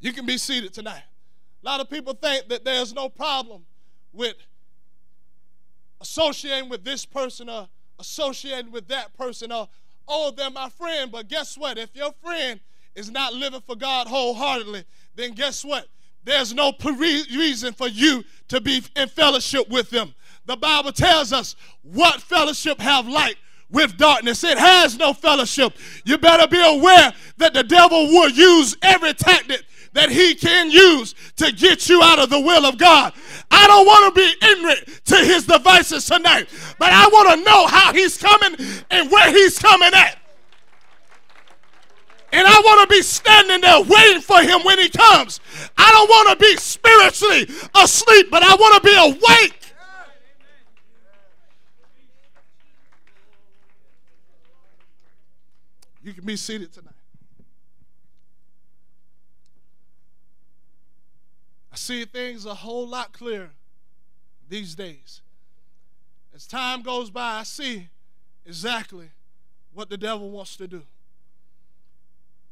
You 0.00 0.12
can 0.12 0.26
be 0.26 0.36
seated 0.36 0.74
tonight. 0.74 1.02
A 1.62 1.66
lot 1.66 1.80
of 1.80 1.88
people 1.88 2.14
think 2.14 2.48
that 2.48 2.64
there's 2.64 2.92
no 2.92 3.08
problem 3.08 3.64
with 4.12 4.34
associating 6.00 6.68
with 6.68 6.84
this 6.84 7.06
person 7.06 7.48
or 7.48 7.68
associating 7.98 8.70
with 8.70 8.88
that 8.88 9.16
person 9.16 9.50
or, 9.50 9.68
oh, 10.06 10.30
they're 10.30 10.50
my 10.50 10.68
friend. 10.68 11.10
But 11.10 11.28
guess 11.28 11.56
what? 11.56 11.78
If 11.78 11.94
your 11.94 12.12
friend 12.22 12.60
is 12.94 13.10
not 13.10 13.32
living 13.32 13.62
for 13.66 13.76
God 13.76 14.06
wholeheartedly, 14.06 14.84
then 15.14 15.32
guess 15.32 15.64
what? 15.64 15.88
there's 16.24 16.54
no 16.54 16.72
reason 16.82 17.72
for 17.74 17.88
you 17.88 18.24
to 18.48 18.60
be 18.60 18.82
in 18.96 19.08
fellowship 19.08 19.68
with 19.68 19.90
them. 19.90 20.14
The 20.46 20.56
Bible 20.56 20.92
tells 20.92 21.32
us 21.32 21.56
what 21.82 22.20
fellowship 22.20 22.80
have 22.80 23.08
light 23.08 23.36
with 23.70 23.96
darkness. 23.96 24.44
It 24.44 24.58
has 24.58 24.96
no 24.98 25.12
fellowship. 25.12 25.74
You 26.04 26.18
better 26.18 26.46
be 26.46 26.60
aware 26.60 27.12
that 27.38 27.54
the 27.54 27.62
devil 27.62 28.06
will 28.06 28.30
use 28.30 28.76
every 28.82 29.14
tactic 29.14 29.64
that 29.94 30.10
he 30.10 30.34
can 30.34 30.70
use 30.70 31.14
to 31.36 31.52
get 31.52 31.88
you 31.88 32.02
out 32.02 32.18
of 32.18 32.28
the 32.28 32.40
will 32.40 32.66
of 32.66 32.76
God. 32.78 33.12
I 33.50 33.66
don't 33.66 33.86
want 33.86 34.14
to 34.14 34.20
be 34.20 34.46
ignorant 34.46 35.04
to 35.06 35.16
his 35.16 35.46
devices 35.46 36.04
tonight, 36.04 36.48
but 36.78 36.92
I 36.92 37.06
want 37.08 37.38
to 37.38 37.44
know 37.44 37.66
how 37.66 37.92
he's 37.92 38.18
coming 38.18 38.56
and 38.90 39.10
where 39.10 39.30
he's 39.30 39.58
coming 39.58 39.92
at. 39.94 40.18
And 42.32 42.44
I 42.48 42.60
want 42.64 42.90
to 42.90 42.92
be 42.92 43.00
standing 43.00 43.60
there 43.60 43.80
waiting 43.82 44.20
for 44.20 44.42
him 44.42 44.64
when 44.64 44.80
he 44.80 44.88
comes. 44.88 45.38
I 45.78 45.88
don't 45.92 46.08
want 46.08 46.30
to 46.30 46.44
be 46.44 46.56
spiritually 46.56 47.48
asleep, 47.76 48.26
but 48.28 48.42
I 48.42 48.56
want 48.56 48.82
to 48.82 48.90
be 48.90 48.96
awake. 48.96 49.63
You 56.04 56.12
can 56.12 56.26
be 56.26 56.36
seated 56.36 56.70
tonight. 56.70 56.92
I 61.72 61.76
see 61.76 62.04
things 62.04 62.44
a 62.44 62.54
whole 62.54 62.86
lot 62.86 63.12
clearer 63.14 63.50
these 64.48 64.74
days. 64.74 65.22
As 66.34 66.46
time 66.46 66.82
goes 66.82 67.08
by, 67.10 67.38
I 67.38 67.42
see 67.42 67.88
exactly 68.44 69.08
what 69.72 69.88
the 69.88 69.96
devil 69.96 70.30
wants 70.30 70.56
to 70.56 70.68
do. 70.68 70.82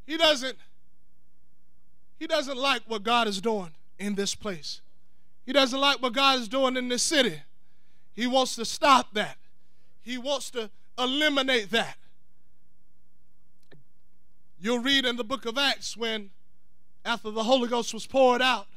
He 0.07 0.17
doesn't 0.17 0.57
he 2.19 2.27
doesn't 2.27 2.57
like 2.57 2.83
what 2.87 3.03
God 3.03 3.29
is 3.29 3.41
doing 3.41 3.71
in 3.99 4.15
this 4.15 4.35
place. 4.35 4.81
He 5.45 5.53
doesn't 5.53 5.79
like 5.79 6.01
what 6.01 6.15
God 6.15 6.41
is 6.41 6.49
doing 6.49 6.77
in 6.77 6.89
this 6.89 7.03
city. 7.03 7.43
He 8.15 8.27
wants 8.27 8.57
to 8.57 8.65
stop 8.65 9.13
that. 9.13 9.37
He 10.01 10.17
wants 10.17 10.51
to 10.53 10.71
eliminate 10.99 11.71
that. 11.71 11.97
You'll 14.63 14.79
read 14.79 15.05
in 15.05 15.17
the 15.17 15.25
book 15.25 15.45
of 15.45 15.59
Acts 15.59 15.97
when 15.97 16.31
after 17.05 17.33
the 17.33 17.43
Holy 17.43 17.69
Ghost 17.69 17.93
was 17.93 18.07
poured 18.07 18.41
out 18.41 18.69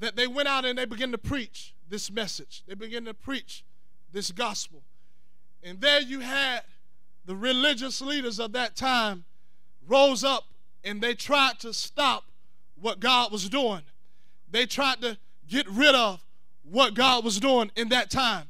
that 0.00 0.16
they 0.16 0.26
went 0.26 0.48
out 0.48 0.64
and 0.64 0.78
they 0.78 0.86
began 0.86 1.12
to 1.12 1.18
preach 1.18 1.74
this 1.90 2.10
message. 2.10 2.62
They 2.66 2.74
began 2.74 3.04
to 3.04 3.12
preach 3.12 3.62
this 4.10 4.32
gospel. 4.32 4.84
And 5.62 5.82
there 5.82 6.00
you 6.00 6.20
had 6.20 6.62
the 7.26 7.36
religious 7.36 8.00
leaders 8.00 8.40
of 8.40 8.52
that 8.52 8.74
time 8.74 9.24
rose 9.86 10.24
up 10.24 10.44
and 10.82 11.02
they 11.02 11.12
tried 11.12 11.58
to 11.58 11.74
stop 11.74 12.24
what 12.80 13.00
God 13.00 13.32
was 13.32 13.50
doing. 13.50 13.82
They 14.50 14.64
tried 14.64 15.02
to 15.02 15.18
get 15.46 15.68
rid 15.68 15.94
of 15.94 16.24
what 16.62 16.94
God 16.94 17.22
was 17.22 17.38
doing 17.38 17.70
in 17.76 17.90
that 17.90 18.10
time. 18.10 18.48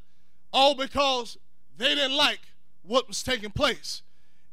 All 0.52 0.76
because 0.76 1.38
they 1.76 1.96
didn't 1.96 2.16
like 2.16 2.38
what 2.84 3.08
was 3.08 3.24
taking 3.24 3.50
place. 3.50 4.02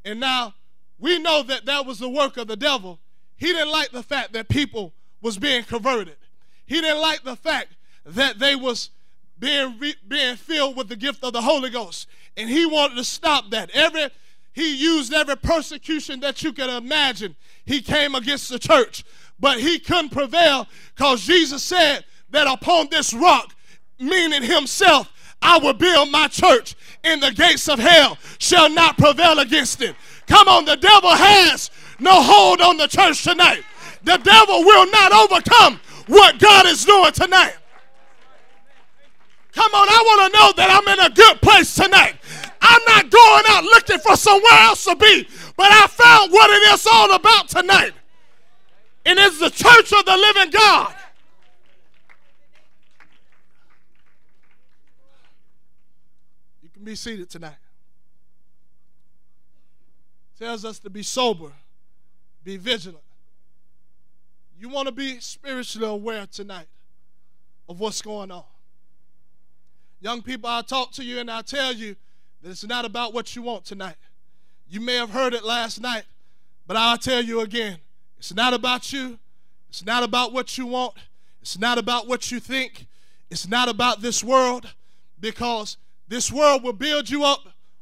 And 0.03 0.19
now 0.19 0.55
we 0.99 1.19
know 1.19 1.43
that 1.43 1.65
that 1.65 1.85
was 1.85 1.99
the 1.99 2.09
work 2.09 2.37
of 2.37 2.47
the 2.47 2.55
devil. 2.55 2.99
He 3.37 3.47
didn't 3.47 3.71
like 3.71 3.91
the 3.91 4.03
fact 4.03 4.33
that 4.33 4.49
people 4.49 4.93
was 5.21 5.37
being 5.37 5.63
converted. 5.63 6.17
He 6.65 6.81
didn't 6.81 7.01
like 7.01 7.23
the 7.23 7.35
fact 7.35 7.69
that 8.05 8.39
they 8.39 8.55
was 8.55 8.91
being 9.39 9.79
re- 9.79 9.95
being 10.07 10.35
filled 10.35 10.75
with 10.75 10.89
the 10.89 10.95
gift 10.95 11.23
of 11.23 11.33
the 11.33 11.41
Holy 11.41 11.69
Ghost, 11.69 12.07
and 12.35 12.49
he 12.49 12.65
wanted 12.65 12.95
to 12.95 13.03
stop 13.03 13.49
that. 13.51 13.69
Every 13.71 14.09
he 14.51 14.75
used 14.75 15.13
every 15.13 15.37
persecution 15.37 16.19
that 16.19 16.43
you 16.43 16.51
could 16.51 16.69
imagine. 16.69 17.35
He 17.65 17.81
came 17.81 18.15
against 18.15 18.49
the 18.49 18.59
church, 18.59 19.05
but 19.39 19.59
he 19.59 19.79
couldn't 19.79 20.09
prevail 20.09 20.67
because 20.95 21.25
Jesus 21.25 21.63
said 21.63 22.03
that 22.31 22.47
upon 22.47 22.89
this 22.89 23.13
rock, 23.13 23.55
meaning 23.99 24.43
himself, 24.43 25.11
I 25.41 25.59
will 25.59 25.73
build 25.73 26.11
my 26.11 26.27
church, 26.27 26.75
and 27.03 27.23
the 27.23 27.31
gates 27.31 27.69
of 27.69 27.79
hell 27.79 28.17
shall 28.39 28.69
not 28.69 28.97
prevail 28.97 29.39
against 29.39 29.81
it. 29.81 29.95
Come 30.29 30.47
on, 30.47 30.63
the 30.63 30.77
devil 30.77 31.09
has 31.09 31.71
no 31.99 32.21
hold 32.21 32.61
on 32.61 32.77
the 32.77 32.87
church 32.87 33.23
tonight. 33.23 33.63
The 34.03 34.17
devil 34.17 34.63
will 34.63 34.89
not 34.91 35.11
overcome 35.11 35.81
what 36.05 36.39
God 36.39 36.67
is 36.67 36.85
doing 36.85 37.11
tonight. 37.11 37.55
Come 39.51 39.71
on, 39.73 39.87
I 39.89 40.03
want 40.05 40.31
to 40.31 40.39
know 40.39 40.53
that 40.55 40.69
I'm 40.69 40.87
in 40.99 41.11
a 41.11 41.13
good 41.13 41.41
place 41.41 41.73
tonight. 41.73 42.15
I'm 42.61 42.81
not 42.85 43.09
going 43.09 43.43
out 43.47 43.63
looking 43.63 43.97
for 43.99 44.15
somewhere 44.15 44.59
else 44.61 44.83
to 44.83 44.95
be, 44.95 45.27
but 45.57 45.71
I 45.71 45.87
found 45.87 46.31
what 46.31 46.49
it 46.51 46.73
is 46.73 46.85
all 46.85 47.13
about 47.13 47.49
tonight. 47.49 47.93
And 49.07 49.17
it's 49.17 49.39
the 49.39 49.49
church 49.49 49.91
of 49.91 50.05
the 50.05 50.15
living 50.15 50.51
God. 50.51 50.93
You 56.61 56.69
can 56.69 56.83
be 56.83 56.95
seated 56.95 57.31
tonight. 57.31 57.57
Tells 60.39 60.63
us 60.63 60.79
to 60.79 60.89
be 60.89 61.03
sober, 61.03 61.51
be 62.45 62.55
vigilant. 62.55 63.03
You 64.57 64.69
want 64.69 64.87
to 64.87 64.93
be 64.93 65.19
spiritually 65.19 65.87
aware 65.87 66.25
tonight 66.27 66.67
of 67.67 67.81
what's 67.81 68.01
going 68.01 68.31
on. 68.31 68.45
Young 69.99 70.21
people, 70.21 70.49
I'll 70.49 70.63
talk 70.63 70.93
to 70.93 71.03
you 71.03 71.19
and 71.19 71.29
I'll 71.29 71.43
tell 71.43 71.73
you 71.73 71.97
that 72.41 72.51
it's 72.51 72.65
not 72.65 72.85
about 72.85 73.13
what 73.13 73.35
you 73.35 73.41
want 73.41 73.65
tonight. 73.65 73.95
You 74.69 74.79
may 74.79 74.95
have 74.95 75.09
heard 75.09 75.33
it 75.33 75.43
last 75.43 75.81
night, 75.81 76.03
but 76.65 76.77
I'll 76.77 76.97
tell 76.97 77.21
you 77.21 77.41
again 77.41 77.79
it's 78.17 78.33
not 78.33 78.53
about 78.53 78.93
you. 78.93 79.19
It's 79.67 79.85
not 79.85 80.03
about 80.03 80.31
what 80.31 80.57
you 80.57 80.67
want. 80.67 80.93
It's 81.41 81.59
not 81.59 81.77
about 81.77 82.07
what 82.07 82.31
you 82.31 82.39
think. 82.39 82.87
It's 83.29 83.47
not 83.47 83.67
about 83.67 84.01
this 84.01 84.23
world 84.23 84.73
because 85.19 85.75
this 86.07 86.31
world 86.31 86.63
will 86.63 86.73
build 86.73 87.09
you 87.09 87.25
up 87.25 87.41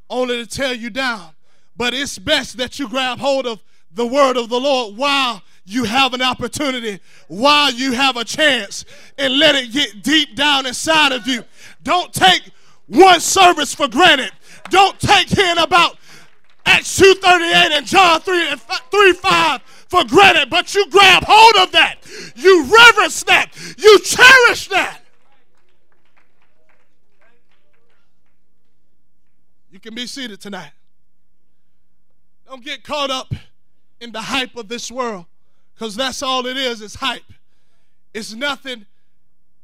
only 0.09 0.43
to 0.43 0.47
tear 0.47 0.73
you 0.73 0.89
down. 0.89 1.29
But 1.77 1.93
it's 1.93 2.17
best 2.17 2.57
that 2.57 2.79
you 2.79 2.89
grab 2.89 3.19
hold 3.19 3.45
of 3.45 3.63
the 3.91 4.05
word 4.05 4.35
of 4.35 4.49
the 4.49 4.59
Lord 4.59 4.97
while 4.97 5.43
you 5.65 5.83
have 5.83 6.13
an 6.13 6.21
opportunity, 6.21 6.99
while 7.27 7.71
you 7.71 7.91
have 7.91 8.17
a 8.17 8.23
chance, 8.23 8.85
and 9.17 9.37
let 9.37 9.55
it 9.55 9.71
get 9.71 10.01
deep 10.01 10.35
down 10.35 10.65
inside 10.65 11.11
of 11.11 11.27
you. 11.27 11.43
Don't 11.83 12.13
take 12.13 12.41
one 12.87 13.19
service 13.19 13.73
for 13.75 13.87
granted. 13.87 14.31
Don't 14.69 14.99
take 14.99 15.27
hearing 15.27 15.57
about 15.59 15.97
Acts 16.65 16.99
2.38 16.99 17.71
and 17.71 17.85
John 17.85 18.21
3 18.21 18.49
and 18.49 18.61
3 18.61 19.13
5 19.13 19.61
for 19.87 20.03
granted, 20.05 20.49
but 20.49 20.73
you 20.73 20.89
grab 20.89 21.23
hold 21.25 21.67
of 21.67 21.71
that. 21.73 21.97
You 22.35 22.63
reverence 22.63 23.23
that. 23.23 23.51
You 23.77 23.99
cherish 23.99 24.67
that. 24.69 25.01
You 29.71 29.79
can 29.79 29.93
be 29.93 30.07
seated 30.07 30.41
tonight. 30.41 30.71
Don't 32.47 32.63
get 32.63 32.81
caught 32.81 33.09
up 33.09 33.33
in 33.99 34.13
the 34.13 34.21
hype 34.21 34.55
of 34.55 34.69
this 34.69 34.89
world 34.89 35.25
because 35.73 35.97
that's 35.97 36.23
all 36.23 36.45
it 36.45 36.55
is 36.55 36.81
it's 36.81 36.95
hype. 36.95 37.33
It's 38.13 38.33
nothing 38.33 38.85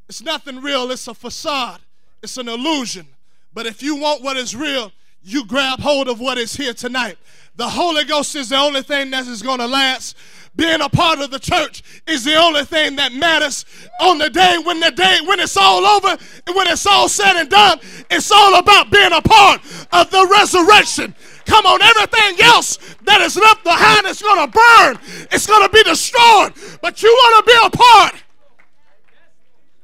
it's 0.10 0.22
nothing 0.22 0.62
real. 0.62 0.92
It's 0.92 1.08
a 1.08 1.14
facade. 1.14 1.80
It's 2.22 2.38
an 2.38 2.50
illusion. 2.50 3.08
But 3.54 3.68
if 3.68 3.82
you 3.82 3.96
want 3.96 4.22
what 4.22 4.36
is 4.36 4.54
real 4.54 4.92
you 5.24 5.46
grab 5.46 5.80
hold 5.80 6.10
of 6.10 6.20
what 6.20 6.38
is 6.38 6.54
here 6.56 6.74
tonight. 6.74 7.18
The 7.56 7.70
holy 7.70 8.04
ghost 8.04 8.36
is 8.36 8.50
the 8.50 8.58
only 8.58 8.82
thing 8.82 9.12
that 9.12 9.26
is 9.28 9.42
going 9.42 9.60
to 9.60 9.68
last. 9.68 10.18
Being 10.56 10.82
a 10.82 10.90
part 10.90 11.20
of 11.20 11.32
the 11.32 11.40
church 11.40 11.82
is 12.06 12.26
the 12.26 12.36
only 12.36 12.66
thing 12.66 12.98
that 12.98 13.14
matters. 13.14 13.66
On 14.02 14.18
the 14.18 14.30
day 14.30 14.58
when 14.64 14.80
the 14.80 14.92
day 14.92 15.20
when 15.26 15.40
it's 15.40 15.56
all 15.56 15.86
over 15.86 16.10
and 16.10 16.56
when 16.56 16.68
it's 16.68 16.86
all 16.86 17.08
said 17.08 17.38
and 17.38 17.50
done 17.50 17.80
it's 18.12 18.32
all 18.32 18.60
about 18.60 18.92
being 18.92 19.14
a 19.14 19.22
part 19.22 19.62
of 19.92 20.12
the 20.12 20.28
resurrection 20.32 21.16
Come 21.46 21.66
on, 21.66 21.82
everything 21.82 22.46
else 22.46 22.78
that 23.04 23.22
is 23.22 23.36
left 23.36 23.64
behind 23.64 24.06
is 24.08 24.22
going 24.22 24.46
to 24.46 24.52
burn, 24.52 25.28
it's 25.32 25.46
going 25.46 25.64
to 25.64 25.70
be 25.70 25.84
destroyed. 25.84 26.54
But 26.82 27.04
you 27.04 27.10
want 27.10 27.46
to 27.46 27.52
be 27.52 27.60
a 27.66 27.70
part 27.70 28.24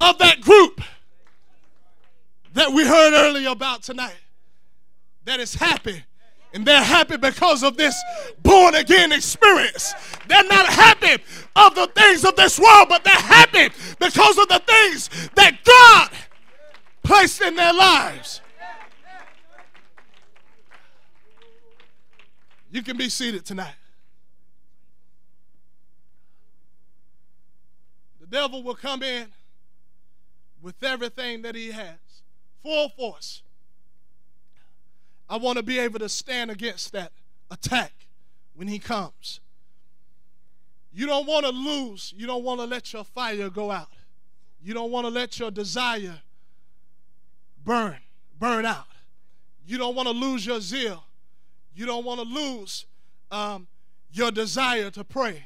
of 0.01 0.17
that 0.19 0.41
group 0.41 0.81
that 2.53 2.71
we 2.71 2.85
heard 2.85 3.13
earlier 3.13 3.49
about 3.49 3.83
tonight 3.83 4.17
that 5.25 5.39
is 5.39 5.53
happy. 5.53 6.03
And 6.51 6.65
they're 6.65 6.81
happy 6.81 7.17
because 7.17 7.61
of 7.61 7.77
this 7.77 7.95
born 8.41 8.73
again 8.73 9.11
experience. 9.11 9.93
They're 10.27 10.43
not 10.45 10.65
happy 10.65 11.21
of 11.55 11.75
the 11.75 11.85
things 11.95 12.25
of 12.25 12.35
this 12.35 12.59
world, 12.59 12.87
but 12.89 13.03
they're 13.03 13.13
happy 13.13 13.69
because 13.99 14.37
of 14.39 14.47
the 14.47 14.59
things 14.65 15.09
that 15.35 15.59
God 15.63 16.09
placed 17.03 17.41
in 17.41 17.55
their 17.55 17.73
lives. 17.73 18.41
You 22.71 22.83
can 22.83 22.97
be 22.97 23.09
seated 23.09 23.45
tonight. 23.45 23.75
The 28.19 28.27
devil 28.27 28.61
will 28.61 28.75
come 28.75 29.01
in 29.01 29.27
with 30.61 30.83
everything 30.83 31.41
that 31.43 31.55
he 31.55 31.71
has, 31.71 31.97
full 32.61 32.89
force. 32.89 33.41
I 35.29 35.37
want 35.37 35.57
to 35.57 35.63
be 35.63 35.79
able 35.79 35.99
to 35.99 36.09
stand 36.09 36.51
against 36.51 36.91
that 36.91 37.11
attack 37.49 37.93
when 38.55 38.67
he 38.67 38.79
comes. 38.79 39.39
You 40.93 41.05
don't 41.05 41.27
want 41.27 41.45
to 41.45 41.51
lose. 41.51 42.13
You 42.17 42.27
don't 42.27 42.43
want 42.43 42.59
to 42.59 42.65
let 42.65 42.91
your 42.93 43.03
fire 43.03 43.49
go 43.49 43.71
out. 43.71 43.89
You 44.61 44.73
don't 44.73 44.91
want 44.91 45.05
to 45.05 45.11
let 45.11 45.39
your 45.39 45.51
desire 45.51 46.19
burn, 47.63 47.97
burn 48.37 48.65
out. 48.65 48.87
You 49.65 49.77
don't 49.77 49.95
want 49.95 50.07
to 50.07 50.13
lose 50.13 50.45
your 50.45 50.59
zeal. 50.59 51.03
You 51.79 51.85
don't 51.85 52.03
want 52.03 52.19
to 52.19 52.25
lose 52.25 52.85
um, 53.31 53.65
your 54.11 54.31
desire 54.31 54.91
to 54.91 55.05
pray. 55.05 55.45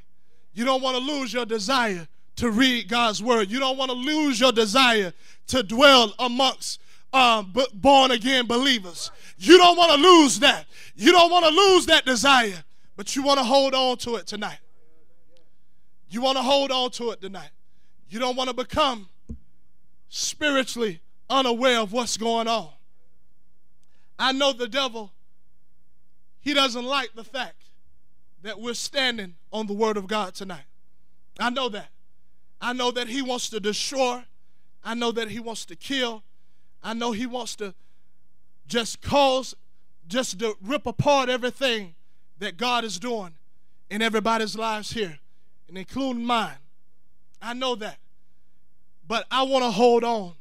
You 0.55 0.65
don't 0.65 0.81
want 0.81 0.97
to 0.97 1.03
lose 1.03 1.31
your 1.31 1.45
desire 1.45 2.07
to 2.37 2.49
read 2.49 2.89
God's 2.89 3.21
word. 3.21 3.51
You 3.51 3.59
don't 3.59 3.77
want 3.77 3.91
to 3.91 3.95
lose 3.95 4.39
your 4.39 4.51
desire 4.51 5.13
to 5.49 5.61
dwell 5.61 6.11
amongst 6.17 6.81
um, 7.13 7.53
born 7.75 8.09
again 8.09 8.47
believers. 8.47 9.11
You 9.37 9.59
don't 9.59 9.77
want 9.77 9.91
to 9.91 9.97
lose 9.99 10.39
that. 10.39 10.65
You 10.95 11.11
don't 11.11 11.29
want 11.29 11.45
to 11.45 11.51
lose 11.51 11.85
that 11.85 12.03
desire, 12.03 12.63
but 12.95 13.15
you 13.15 13.21
want 13.21 13.37
to 13.37 13.43
hold 13.43 13.75
on 13.75 13.97
to 13.97 14.15
it 14.15 14.25
tonight. 14.25 14.57
You 16.09 16.21
want 16.21 16.39
to 16.39 16.43
hold 16.43 16.71
on 16.71 16.89
to 16.93 17.11
it 17.11 17.21
tonight. 17.21 17.51
You 18.09 18.17
don't 18.17 18.35
want 18.35 18.49
to 18.49 18.55
become 18.55 19.07
spiritually 20.09 20.99
unaware 21.29 21.77
of 21.77 21.93
what's 21.93 22.17
going 22.17 22.47
on. 22.47 22.69
I 24.17 24.31
know 24.31 24.51
the 24.51 24.67
devil, 24.67 25.13
he 26.43 26.53
doesn't 26.53 26.85
like 26.85 27.15
the 27.15 27.23
fact 27.23 27.63
that 28.43 28.59
we're 28.59 28.73
standing 28.73 29.35
on 29.51 29.67
the 29.67 29.73
word 29.73 29.97
of 29.97 30.07
God 30.07 30.35
tonight. 30.35 30.65
I 31.39 31.49
know 31.49 31.69
that. 31.69 31.89
I 32.61 32.73
know 32.73 32.91
that 32.91 33.07
he 33.07 33.21
wants 33.21 33.49
to 33.49 33.59
destroy. 33.59 34.23
I 34.83 34.93
know 34.93 35.11
that 35.11 35.29
he 35.29 35.39
wants 35.39 35.65
to 35.65 35.75
kill. 35.75 36.23
I 36.83 36.93
know 36.93 37.13
he 37.13 37.25
wants 37.25 37.55
to 37.57 37.73
just 38.67 39.01
cause, 39.01 39.55
just 40.07 40.39
to 40.39 40.55
rip 40.61 40.85
apart 40.85 41.29
everything 41.29 41.95
that 42.39 42.57
God 42.57 42.83
is 42.83 42.99
doing 42.99 43.33
in 43.89 44.01
everybody's 44.01 44.57
lives 44.57 44.91
here, 44.91 45.19
and 45.67 45.77
including 45.77 46.25
mine. 46.25 46.57
I 47.41 47.53
know 47.53 47.75
that. 47.75 47.97
But 49.07 49.25
I 49.31 49.43
want 49.43 49.63
to 49.63 49.71
hold 49.71 50.03
on 50.03 50.33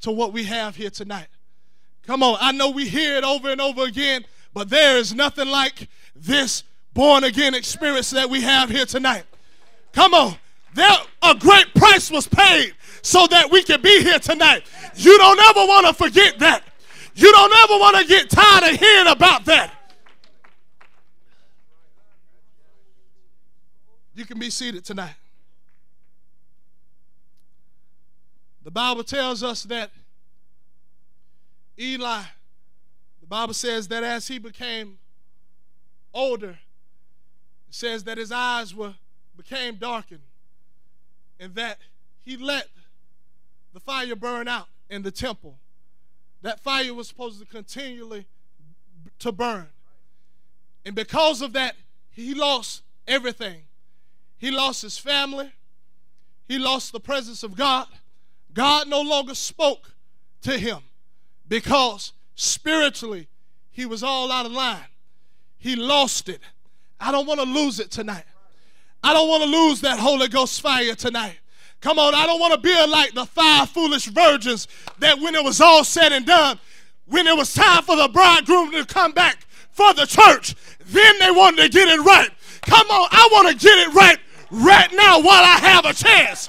to 0.00 0.10
what 0.10 0.32
we 0.32 0.44
have 0.44 0.76
here 0.76 0.90
tonight. 0.90 1.28
Come 2.06 2.22
on, 2.22 2.36
I 2.40 2.52
know 2.52 2.70
we 2.70 2.88
hear 2.88 3.16
it 3.16 3.24
over 3.24 3.50
and 3.50 3.60
over 3.60 3.84
again, 3.84 4.24
but 4.54 4.70
there 4.70 4.96
is 4.96 5.12
nothing 5.12 5.48
like 5.48 5.88
this 6.14 6.62
born 6.94 7.24
again 7.24 7.54
experience 7.54 8.10
that 8.10 8.30
we 8.30 8.40
have 8.40 8.70
here 8.70 8.86
tonight. 8.86 9.24
Come 9.92 10.14
on. 10.14 10.36
There 10.74 10.96
a 11.22 11.34
great 11.34 11.74
price 11.74 12.10
was 12.10 12.26
paid 12.26 12.74
so 13.02 13.26
that 13.26 13.50
we 13.50 13.62
can 13.62 13.82
be 13.82 14.02
here 14.02 14.18
tonight. 14.18 14.64
You 14.94 15.18
don't 15.18 15.38
ever 15.38 15.66
want 15.66 15.86
to 15.88 15.92
forget 15.92 16.38
that. 16.38 16.62
You 17.14 17.30
don't 17.30 17.52
ever 17.52 17.78
want 17.78 17.96
to 17.98 18.06
get 18.06 18.30
tired 18.30 18.72
of 18.72 18.80
hearing 18.80 19.08
about 19.08 19.44
that. 19.44 19.72
You 24.14 24.24
can 24.24 24.38
be 24.38 24.50
seated 24.50 24.84
tonight. 24.84 25.14
The 28.62 28.70
Bible 28.70 29.04
tells 29.04 29.42
us 29.42 29.64
that 29.64 29.90
Eli, 31.78 32.22
the 33.24 33.28
Bible 33.28 33.54
says 33.54 33.88
that 33.88 34.04
as 34.04 34.28
he 34.28 34.38
became 34.38 34.98
older, 36.12 36.58
it 37.66 37.74
says 37.74 38.04
that 38.04 38.18
his 38.18 38.30
eyes 38.30 38.74
were 38.74 38.96
became 39.34 39.76
darkened 39.76 40.20
and 41.40 41.54
that 41.54 41.78
he 42.20 42.36
let 42.36 42.68
the 43.72 43.80
fire 43.80 44.14
burn 44.14 44.46
out 44.46 44.66
in 44.90 45.00
the 45.00 45.10
temple. 45.10 45.56
That 46.42 46.60
fire 46.60 46.92
was 46.92 47.08
supposed 47.08 47.40
to 47.40 47.46
continually 47.46 48.26
to 49.20 49.32
burn. 49.32 49.68
And 50.84 50.94
because 50.94 51.40
of 51.40 51.54
that, 51.54 51.76
he 52.10 52.34
lost 52.34 52.82
everything. 53.08 53.62
He 54.36 54.50
lost 54.50 54.82
his 54.82 54.98
family. 54.98 55.50
He 56.46 56.58
lost 56.58 56.92
the 56.92 57.00
presence 57.00 57.42
of 57.42 57.56
God. 57.56 57.86
God 58.52 58.86
no 58.86 59.00
longer 59.00 59.34
spoke 59.34 59.94
to 60.42 60.58
him 60.58 60.80
because 61.48 62.12
spiritually 62.34 63.28
he 63.70 63.86
was 63.86 64.02
all 64.02 64.30
out 64.30 64.46
of 64.46 64.52
line. 64.52 64.86
He 65.58 65.76
lost 65.76 66.28
it. 66.28 66.40
I 67.00 67.10
don't 67.10 67.26
want 67.26 67.40
to 67.40 67.46
lose 67.46 67.80
it 67.80 67.90
tonight. 67.90 68.24
I 69.02 69.12
don't 69.12 69.28
want 69.28 69.42
to 69.42 69.48
lose 69.48 69.80
that 69.82 69.98
Holy 69.98 70.28
Ghost 70.28 70.60
fire 70.60 70.94
tonight. 70.94 71.38
Come 71.80 71.98
on, 71.98 72.14
I 72.14 72.24
don't 72.24 72.40
want 72.40 72.54
to 72.54 72.60
be 72.60 72.74
like 72.86 73.12
the 73.12 73.26
five 73.26 73.68
foolish 73.68 74.06
virgins 74.06 74.68
that 75.00 75.18
when 75.18 75.34
it 75.34 75.44
was 75.44 75.60
all 75.60 75.84
said 75.84 76.12
and 76.12 76.24
done, 76.24 76.58
when 77.06 77.26
it 77.26 77.36
was 77.36 77.52
time 77.52 77.82
for 77.82 77.96
the 77.96 78.08
bridegroom 78.08 78.70
to 78.72 78.86
come 78.86 79.12
back 79.12 79.46
for 79.70 79.92
the 79.92 80.06
church, 80.06 80.54
then 80.86 81.18
they 81.18 81.30
wanted 81.30 81.62
to 81.62 81.68
get 81.68 81.88
it 81.88 82.00
right. 82.00 82.30
Come 82.62 82.90
on, 82.90 83.08
I 83.10 83.28
want 83.32 83.48
to 83.48 83.54
get 83.54 83.88
it 83.88 83.92
right 83.92 84.18
right 84.50 84.90
now 84.94 85.20
while 85.20 85.44
I 85.44 85.58
have 85.58 85.84
a 85.84 85.92
chance. 85.92 86.48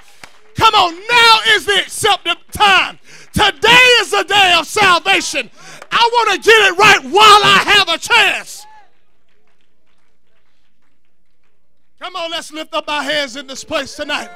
Come 0.55 0.73
on, 0.73 0.93
now 0.93 1.39
is 1.55 1.65
the 1.65 1.79
accepted 1.79 2.37
time. 2.53 2.99
Today 3.35 3.85
is 3.99 4.11
the 4.11 4.23
day 4.23 4.55
of 4.57 4.65
salvation. 4.65 5.49
I 5.91 6.09
want 6.13 6.41
to 6.41 6.49
get 6.49 6.71
it 6.71 6.77
right 6.77 7.03
while 7.03 7.13
I 7.43 7.63
have 7.65 7.89
a 7.89 7.97
chance. 7.97 8.65
Come 11.99 12.15
on, 12.15 12.31
let's 12.31 12.53
lift 12.53 12.73
up 12.73 12.87
our 12.87 13.03
hands 13.03 13.35
in 13.35 13.45
this 13.45 13.65
place 13.65 13.93
tonight. 13.93 14.29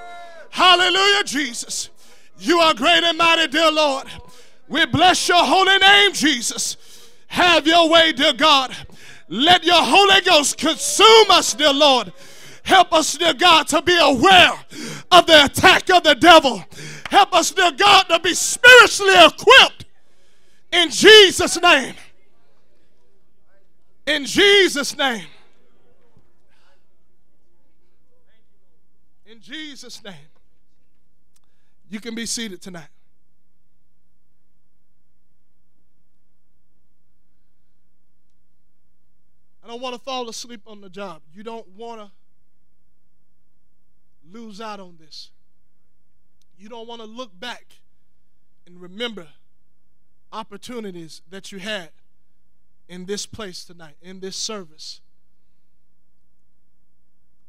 Hallelujah, 0.49 1.23
Jesus. 1.23 1.89
You 2.39 2.59
are 2.59 2.73
great 2.73 3.05
and 3.05 3.17
mighty, 3.17 3.47
dear 3.47 3.71
Lord. 3.71 4.07
We 4.67 4.85
bless 4.85 5.29
your 5.29 5.45
holy 5.45 5.77
name, 5.77 6.11
Jesus. 6.11 6.75
Have 7.27 7.65
your 7.65 7.89
way, 7.89 8.11
dear 8.11 8.33
God. 8.33 8.75
Let 9.29 9.63
your 9.63 9.81
Holy 9.81 10.19
Ghost 10.21 10.57
consume 10.57 11.31
us, 11.31 11.53
dear 11.53 11.71
Lord. 11.71 12.11
Help 12.63 12.91
us, 12.91 13.17
dear 13.17 13.33
God, 13.33 13.65
to 13.69 13.81
be 13.81 13.97
aware 13.97 14.51
of 15.09 15.25
the 15.25 15.45
attack 15.45 15.89
of 15.89 16.03
the 16.03 16.15
devil. 16.15 16.65
Help 17.09 17.33
us, 17.33 17.49
dear 17.49 17.71
God, 17.71 18.03
to 18.03 18.19
be 18.19 18.35
spiritually 18.35 19.15
equipped 19.25 19.85
in 20.71 20.91
Jesus' 20.91 21.59
name. 21.59 21.95
In 24.05 24.25
Jesus' 24.25 24.95
name. 24.95 25.25
In 29.25 29.41
Jesus' 29.41 30.03
name. 30.03 30.13
You 31.89 31.99
can 31.99 32.13
be 32.13 32.27
seated 32.27 32.61
tonight. 32.61 32.89
I 39.63 39.67
don't 39.67 39.81
want 39.81 39.95
to 39.95 40.01
fall 40.01 40.29
asleep 40.29 40.61
on 40.67 40.81
the 40.81 40.89
job. 40.89 41.23
You 41.33 41.41
don't 41.41 41.67
want 41.69 42.01
to 42.01 42.11
lose 44.31 44.61
out 44.61 44.79
on 44.79 44.97
this. 44.99 45.31
You 46.59 46.67
don't 46.67 46.87
want 46.87 46.99
to 47.01 47.07
look 47.07 47.39
back 47.39 47.65
and 48.67 48.81
remember 48.81 49.27
opportunities 50.33 51.21
that 51.29 51.53
you 51.53 51.59
had 51.59 51.89
in 52.89 53.05
this 53.05 53.25
place 53.25 53.63
tonight, 53.63 53.95
in 54.01 54.19
this 54.19 54.35
service. 54.35 54.99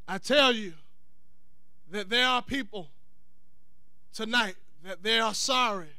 I 0.06 0.18
tell 0.18 0.52
you 0.52 0.74
that 1.90 2.08
there 2.08 2.26
are 2.26 2.40
people 2.40 2.88
tonight 4.14 4.54
that 4.84 5.02
they 5.02 5.18
are 5.18 5.34
sorry 5.34 5.94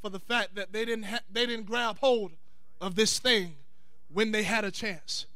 for 0.00 0.08
the 0.08 0.20
fact 0.20 0.54
that 0.54 0.72
they 0.72 0.84
didn't 0.84 1.04
ha- 1.04 1.20
they 1.30 1.44
didn't 1.44 1.66
grab 1.66 1.98
hold 1.98 2.32
of 2.80 2.94
this 2.94 3.18
thing 3.18 3.54
when 4.12 4.30
they 4.30 4.44
had 4.44 4.64
a 4.64 4.70
chance. 4.70 5.26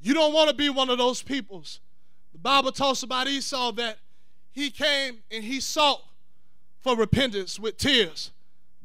You 0.00 0.14
don't 0.14 0.32
want 0.32 0.48
to 0.48 0.54
be 0.56 0.70
one 0.70 0.88
of 0.88 0.98
those 0.98 1.20
peoples. 1.20 1.80
The 2.32 2.38
Bible 2.38 2.72
talks 2.72 3.02
about 3.02 3.28
Esau 3.28 3.72
that 3.72 3.98
he 4.54 4.70
came 4.70 5.18
and 5.32 5.42
he 5.42 5.58
sought 5.58 6.00
for 6.80 6.96
repentance 6.96 7.58
with 7.58 7.76
tears, 7.76 8.30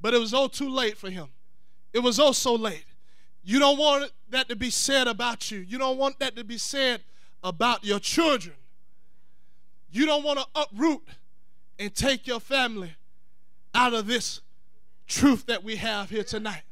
but 0.02 0.16
it 0.16 0.20
was 0.20 0.34
all 0.34 0.50
too 0.50 0.70
late 0.70 0.98
for 0.98 1.12
him. 1.12 1.28
It 1.94 2.00
was 2.00 2.20
all 2.20 2.34
so 2.34 2.56
late. 2.56 2.86
You 3.44 3.60
don't 3.60 3.78
want 3.78 4.12
that 4.32 4.50
to 4.50 4.56
be 4.56 4.72
said 4.72 5.08
about 5.08 5.52
you. 5.52 5.60
You 5.60 5.78
don't 5.78 5.98
want 5.98 6.18
that 6.20 6.36
to 6.38 6.44
be 6.44 6.58
said 6.58 7.02
about 7.44 7.86
your 7.86 8.00
children. 8.00 8.56
You 9.92 10.08
don't 10.08 10.24
want 10.24 10.40
to 10.40 10.46
uproot 10.56 11.04
and 11.78 11.94
take 11.94 12.26
your 12.26 12.40
family 12.40 12.96
out 13.76 13.94
of 13.94 14.08
this 14.08 14.42
truth 15.08 15.46
that 15.46 15.64
we 15.64 15.76
have 15.76 16.10
here 16.10 16.24
tonight. 16.24 16.64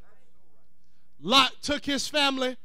Lot 1.20 1.52
took 1.62 1.84
his 1.84 2.08
family, 2.08 2.56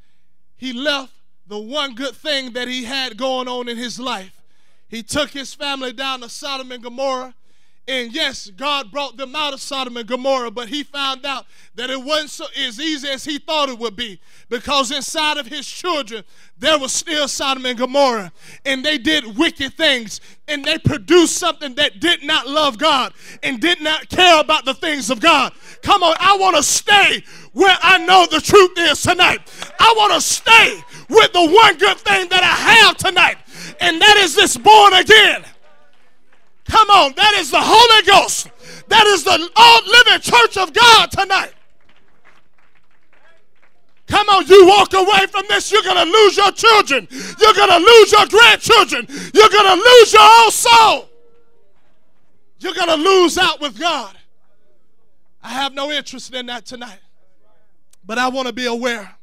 he 0.55 0.73
left 0.73 1.13
the 1.45 1.59
one 1.59 1.93
good 1.93 2.15
thing 2.15 2.53
that 2.53 2.67
he 2.67 2.85
had 2.85 3.17
going 3.17 3.47
on 3.47 3.69
in 3.69 3.77
his 3.77 3.99
life. 3.99 4.42
He 4.93 5.01
took 5.01 5.31
his 5.31 5.55
family 5.55 5.91
down 5.91 6.21
to 6.21 6.29
Sodom 6.29 6.71
and 6.71 6.83
Gomorrah 6.83 7.33
and 7.85 8.13
yes, 8.13 8.49
God 8.49 8.91
brought 8.91 9.17
them 9.17 9.35
out 9.35 9.53
of 9.53 9.59
Sodom 9.59 9.97
and 9.97 10.07
Gomorrah, 10.07 10.51
but 10.51 10.69
he 10.69 10.83
found 10.83 11.25
out 11.25 11.45
that 11.75 11.89
it 11.89 12.01
wasn't 12.01 12.29
so 12.29 12.45
as 12.57 12.79
easy 12.79 13.09
as 13.09 13.25
he 13.25 13.39
thought 13.39 13.67
it 13.67 13.77
would 13.77 13.97
be 13.97 14.21
because 14.47 14.89
inside 14.89 15.37
of 15.37 15.47
his 15.47 15.67
children, 15.67 16.23
there 16.57 16.79
was 16.79 16.93
still 16.93 17.27
Sodom 17.27 17.65
and 17.65 17.77
Gomorrah. 17.77 18.31
And 18.63 18.85
they 18.85 18.97
did 18.97 19.37
wicked 19.37 19.73
things 19.73 20.21
and 20.47 20.63
they 20.63 20.77
produced 20.77 21.35
something 21.35 21.75
that 21.75 21.99
did 21.99 22.23
not 22.23 22.47
love 22.47 22.77
God 22.77 23.13
and 23.41 23.59
did 23.59 23.81
not 23.81 24.07
care 24.07 24.39
about 24.39 24.63
the 24.63 24.73
things 24.73 25.09
of 25.09 25.19
God. 25.19 25.51
Come 25.81 26.03
on, 26.03 26.15
I 26.21 26.37
want 26.37 26.55
to 26.55 26.63
stay 26.63 27.21
where 27.51 27.77
I 27.81 27.97
know 27.97 28.25
the 28.31 28.39
truth 28.39 28.71
is 28.77 29.01
tonight. 29.01 29.39
I 29.77 29.93
want 29.97 30.13
to 30.13 30.21
stay 30.21 30.81
with 31.09 31.33
the 31.33 31.49
one 31.49 31.77
good 31.77 31.97
thing 31.97 32.29
that 32.29 32.43
I 32.43 32.85
have 32.85 32.97
tonight, 32.97 33.37
and 33.83 34.01
that 34.01 34.17
is 34.17 34.33
this 34.33 34.55
born 34.55 34.93
again. 34.93 35.43
Come 36.69 36.89
on, 36.89 37.13
that 37.15 37.33
is 37.35 37.51
the 37.51 37.59
Holy 37.59 38.05
Ghost. 38.07 38.49
That 38.87 39.05
is 39.07 39.25
the 39.25 39.37
living 39.37 40.21
church 40.21 40.57
of 40.57 40.73
God 40.73 41.11
tonight. 41.11 41.53
Come 44.07 44.29
on, 44.29 44.47
you 44.47 44.67
walk 44.67 44.93
away 44.93 45.27
from 45.27 45.43
this, 45.49 45.69
you're 45.71 45.83
going 45.83 45.97
to 45.97 46.11
lose 46.11 46.37
your 46.37 46.51
children. 46.51 47.07
You're 47.11 47.53
going 47.53 47.69
to 47.69 47.77
lose 47.77 48.11
your 48.11 48.25
grandchildren. 48.27 49.05
You're 49.33 49.49
going 49.49 49.77
to 49.77 49.83
lose 49.83 50.13
your 50.13 50.21
own 50.21 50.51
soul. 50.51 51.09
You're 52.59 52.73
going 52.73 52.87
to 52.87 52.95
lose 52.95 53.37
out 53.37 53.59
with 53.59 53.77
God. 53.77 54.15
I 55.41 55.49
have 55.49 55.73
no 55.73 55.91
interest 55.91 56.33
in 56.33 56.45
that 56.45 56.65
tonight. 56.65 56.99
But 58.05 58.17
I 58.17 58.29
want 58.29 58.47
to 58.47 58.53
be 58.53 58.65
aware. 58.65 59.13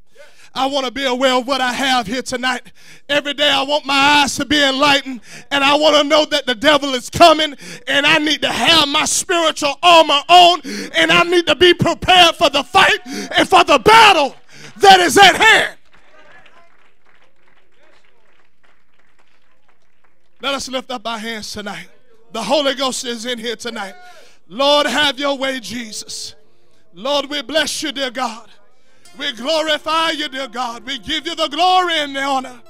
I 0.54 0.66
want 0.66 0.84
to 0.84 0.92
be 0.92 1.04
aware 1.04 1.34
of 1.34 1.46
what 1.46 1.60
I 1.60 1.72
have 1.72 2.06
here 2.06 2.22
tonight. 2.22 2.72
Every 3.08 3.34
day 3.34 3.48
I 3.48 3.62
want 3.62 3.86
my 3.86 3.94
eyes 3.94 4.34
to 4.36 4.44
be 4.44 4.60
enlightened 4.62 5.20
and 5.50 5.62
I 5.62 5.76
want 5.76 5.96
to 5.96 6.04
know 6.04 6.24
that 6.26 6.46
the 6.46 6.56
devil 6.56 6.94
is 6.94 7.08
coming 7.08 7.54
and 7.86 8.04
I 8.04 8.18
need 8.18 8.42
to 8.42 8.50
have 8.50 8.88
my 8.88 9.04
spiritual 9.04 9.78
armor 9.82 10.20
on 10.28 10.60
and 10.96 11.12
I 11.12 11.22
need 11.22 11.46
to 11.46 11.54
be 11.54 11.72
prepared 11.72 12.34
for 12.34 12.50
the 12.50 12.64
fight 12.64 12.98
and 13.06 13.48
for 13.48 13.62
the 13.62 13.78
battle 13.78 14.34
that 14.78 14.98
is 15.00 15.16
at 15.16 15.36
hand. 15.36 15.76
Let 20.42 20.54
us 20.54 20.68
lift 20.68 20.90
up 20.90 21.06
our 21.06 21.18
hands 21.18 21.52
tonight. 21.52 21.88
The 22.32 22.42
Holy 22.42 22.74
Ghost 22.74 23.04
is 23.04 23.26
in 23.26 23.38
here 23.38 23.56
tonight. 23.56 23.94
Lord, 24.48 24.86
have 24.86 25.18
your 25.18 25.38
way, 25.38 25.60
Jesus. 25.60 26.34
Lord, 26.92 27.26
we 27.30 27.40
bless 27.42 27.82
you, 27.82 27.92
dear 27.92 28.10
God. 28.10 28.48
We 29.18 29.32
glorify 29.32 30.10
you, 30.10 30.28
dear 30.28 30.48
God. 30.48 30.84
We 30.84 30.98
give 30.98 31.26
you 31.26 31.34
the 31.34 31.48
glory 31.48 31.94
and 31.98 32.14
the 32.14 32.22
honor. 32.22 32.60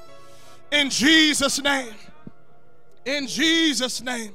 In 0.72 0.90
Jesus' 0.90 1.60
name. 1.62 1.94
In 3.04 3.26
Jesus' 3.26 4.00
name. 4.02 4.34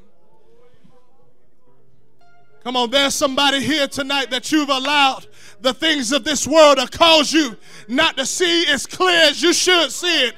Come 2.64 2.78
on, 2.78 2.90
there's 2.90 3.14
somebody 3.14 3.62
here 3.62 3.88
tonight 3.88 4.32
that 4.32 4.52
you've 4.52 4.70
allowed 4.70 5.28
the 5.62 5.74
things 5.74 6.12
of 6.12 6.24
this 6.24 6.48
world 6.48 6.78
to 6.78 6.88
cause 6.88 7.32
you 7.32 7.56
not 7.88 8.18
to 8.18 8.26
see 8.26 8.66
as 8.68 8.88
clear 8.88 9.30
as 9.30 9.42
you 9.42 9.54
should 9.54 9.92
see 9.92 10.28
it. 10.28 10.36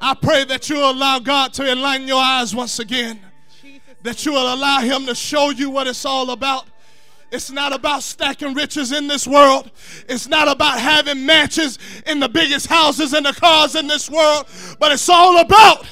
I 0.00 0.12
pray 0.12 0.44
that 0.44 0.68
you'll 0.68 0.90
allow 0.90 1.18
God 1.18 1.54
to 1.54 1.70
enlighten 1.70 2.06
your 2.06 2.20
eyes 2.20 2.54
once 2.54 2.78
again, 2.78 3.20
that 4.02 4.26
you 4.26 4.32
will 4.32 4.52
allow 4.52 4.80
Him 4.80 5.06
to 5.06 5.14
show 5.14 5.48
you 5.48 5.70
what 5.70 5.86
it's 5.86 6.04
all 6.04 6.30
about. 6.30 6.66
It's 7.34 7.50
not 7.50 7.72
about 7.72 8.04
stacking 8.04 8.54
riches 8.54 8.92
in 8.92 9.08
this 9.08 9.26
world. 9.26 9.68
It's 10.08 10.28
not 10.28 10.46
about 10.46 10.78
having 10.78 11.26
mansions 11.26 11.80
in 12.06 12.20
the 12.20 12.28
biggest 12.28 12.68
houses 12.68 13.12
and 13.12 13.26
the 13.26 13.32
cars 13.32 13.74
in 13.74 13.88
this 13.88 14.08
world, 14.08 14.46
but 14.78 14.92
it's 14.92 15.08
all 15.08 15.40
about 15.40 15.84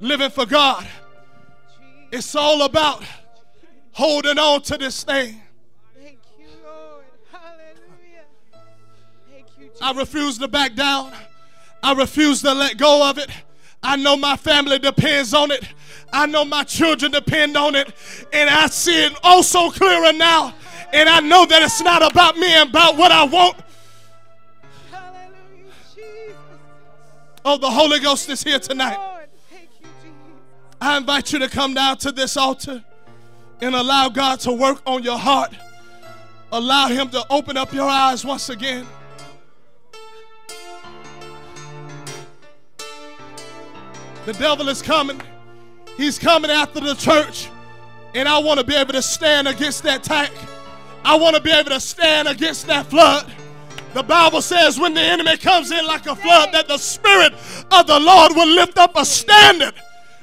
living 0.00 0.30
for 0.30 0.44
God. 0.44 0.88
It's 2.10 2.34
all 2.34 2.62
about 2.62 3.04
holding 3.92 4.40
on 4.40 4.60
to 4.62 4.76
this 4.76 5.04
thing. 5.04 5.40
Thank 5.94 6.18
you, 6.36 6.48
Lord. 6.64 7.04
Hallelujah. 7.30 8.24
Thank 9.30 9.46
you, 9.56 9.66
Jesus. 9.66 9.80
I 9.80 9.92
refuse 9.92 10.36
to 10.38 10.48
back 10.48 10.74
down. 10.74 11.12
I 11.80 11.92
refuse 11.92 12.42
to 12.42 12.52
let 12.52 12.76
go 12.76 13.08
of 13.08 13.18
it. 13.18 13.30
I 13.82 13.96
know 13.96 14.16
my 14.16 14.36
family 14.36 14.78
depends 14.78 15.34
on 15.34 15.50
it. 15.50 15.64
I 16.12 16.26
know 16.26 16.44
my 16.44 16.64
children 16.64 17.12
depend 17.12 17.56
on 17.56 17.74
it. 17.74 17.92
And 18.32 18.48
I 18.48 18.66
see 18.66 19.04
it 19.04 19.12
oh 19.22 19.36
also 19.36 19.70
clearer 19.70 20.12
now. 20.12 20.54
And 20.92 21.08
I 21.08 21.20
know 21.20 21.46
that 21.46 21.62
it's 21.62 21.80
not 21.82 22.02
about 22.02 22.36
me 22.36 22.52
and 22.52 22.70
about 22.70 22.96
what 22.96 23.12
I 23.12 23.24
want. 23.24 23.56
Hallelujah. 24.90 26.34
Oh, 27.44 27.56
the 27.56 27.70
Holy 27.70 28.00
Ghost 28.00 28.28
is 28.28 28.42
here 28.42 28.58
tonight. 28.58 28.98
I 30.80 30.98
invite 30.98 31.32
you 31.32 31.38
to 31.40 31.48
come 31.48 31.74
down 31.74 31.96
to 31.98 32.12
this 32.12 32.36
altar 32.36 32.84
and 33.60 33.74
allow 33.74 34.08
God 34.08 34.40
to 34.40 34.52
work 34.52 34.82
on 34.86 35.02
your 35.02 35.18
heart. 35.18 35.54
Allow 36.52 36.88
Him 36.88 37.08
to 37.10 37.24
open 37.30 37.56
up 37.56 37.72
your 37.72 37.88
eyes 37.88 38.24
once 38.24 38.48
again. 38.48 38.86
The 44.26 44.32
devil 44.32 44.68
is 44.68 44.82
coming. 44.82 45.22
He's 45.96 46.18
coming 46.18 46.50
after 46.50 46.80
the 46.80 46.94
church. 46.94 47.48
And 48.12 48.28
I 48.28 48.38
want 48.38 48.58
to 48.58 48.66
be 48.66 48.74
able 48.74 48.92
to 48.94 49.02
stand 49.02 49.46
against 49.46 49.84
that 49.84 50.04
attack. 50.04 50.32
I 51.04 51.14
want 51.14 51.36
to 51.36 51.42
be 51.42 51.52
able 51.52 51.70
to 51.70 51.78
stand 51.78 52.26
against 52.26 52.66
that 52.66 52.86
flood. 52.86 53.30
The 53.94 54.02
Bible 54.02 54.42
says 54.42 54.80
when 54.80 54.94
the 54.94 55.00
enemy 55.00 55.36
comes 55.36 55.70
in 55.70 55.86
like 55.86 56.06
a 56.06 56.16
flood, 56.16 56.52
that 56.52 56.66
the 56.66 56.76
Spirit 56.76 57.34
of 57.70 57.86
the 57.86 58.00
Lord 58.00 58.32
will 58.34 58.48
lift 58.48 58.78
up 58.78 58.96
a 58.96 59.04
standard. 59.04 59.74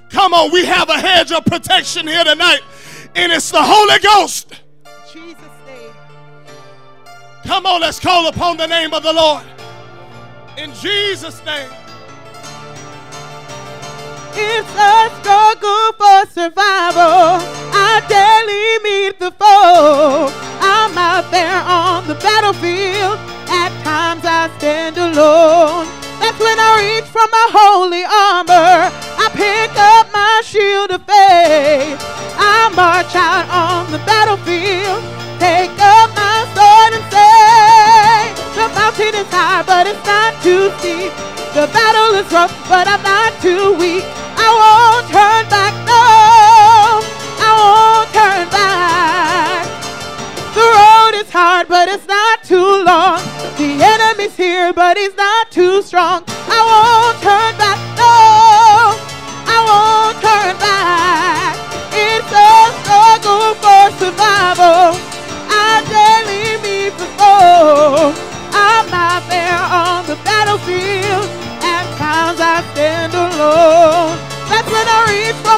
Come 0.10 0.34
on, 0.34 0.52
we 0.52 0.66
have 0.66 0.90
a 0.90 1.00
hedge 1.00 1.32
of 1.32 1.46
protection 1.46 2.06
here 2.06 2.26
tonight, 2.26 2.60
and 3.16 3.32
it's 3.32 3.50
the 3.52 3.64
Holy 3.64 4.00
Ghost. 4.00 4.62
Jesus' 5.14 5.38
name. 5.66 5.94
Come 7.46 7.66
on, 7.66 7.80
let's 7.80 8.02
call 8.02 8.28
upon 8.28 8.58
the 8.58 8.68
name 8.68 8.94
of 8.94 9.02
the 9.02 9.14
Lord. 9.14 9.46
In 10.58 10.74
Jesus' 10.74 11.44
name. 11.46 11.72
It's 14.36 14.74
a 14.74 15.14
struggle 15.22 15.94
for 15.94 16.26
survival. 16.34 17.38
I 17.70 18.02
daily 18.10 18.82
meet 18.82 19.20
the 19.20 19.32
foe. 19.32 20.30
I'm 20.60 20.98
out 20.98 21.30
there 21.30 21.62
on 21.62 22.08
the 22.08 22.16
battlefield. 22.16 23.20
At 23.46 23.70
times 23.84 24.26
I 24.26 24.50
stand 24.58 24.98
alone. 24.98 25.86
That's 26.18 26.40
when 26.40 26.58
I 26.58 26.72
reach 26.82 27.06
for 27.14 27.28
my 27.30 27.48
holy 27.54 28.04
armor. 28.04 28.90
I 29.22 29.30
pick 29.38 29.70
up 29.78 30.10
my 30.12 30.42
shield 30.44 30.90
of 30.90 31.06
faith. 31.06 32.00
I 32.38 32.74
march 32.74 33.14
out 33.14 33.46
on 33.54 33.92
the 33.92 34.00
battlefield. 34.02 35.04
Take 35.38 35.78
up 35.78 36.10
my 36.18 36.38
sword 36.58 36.92
and 36.98 37.06
say, 37.14 38.34
The 38.58 38.66
mountain 38.74 39.14
is 39.14 39.30
high, 39.30 39.62
but 39.62 39.86
it's 39.86 40.06
not 40.08 40.34
too 40.42 40.72
steep. 40.80 41.14
The 41.54 41.68
battle 41.68 42.16
is 42.18 42.32
rough, 42.34 42.52
but 42.68 42.88
I'm 42.88 43.04
not 43.04 43.32
too 43.40 43.78
weak. 43.78 44.04
I 44.42 44.50
won't 44.58 45.06
turn 45.06 45.48
back, 45.54 45.74
no. 45.86 46.02
I 47.46 47.50
won't 47.62 48.10
turn 48.10 48.50
back. 48.50 49.62
The 50.58 50.66
road 50.66 51.14
is 51.22 51.30
hard, 51.32 51.68
but 51.68 51.88
it's 51.90 52.08
not 52.08 52.44
too 52.44 52.84
long. 52.84 53.22
The 53.58 53.84
enemy's 53.86 54.36
here, 54.36 54.74
but 54.74 54.98
he's 54.98 55.16
not 55.16 55.52
too 55.52 55.84
strong. 55.84 56.24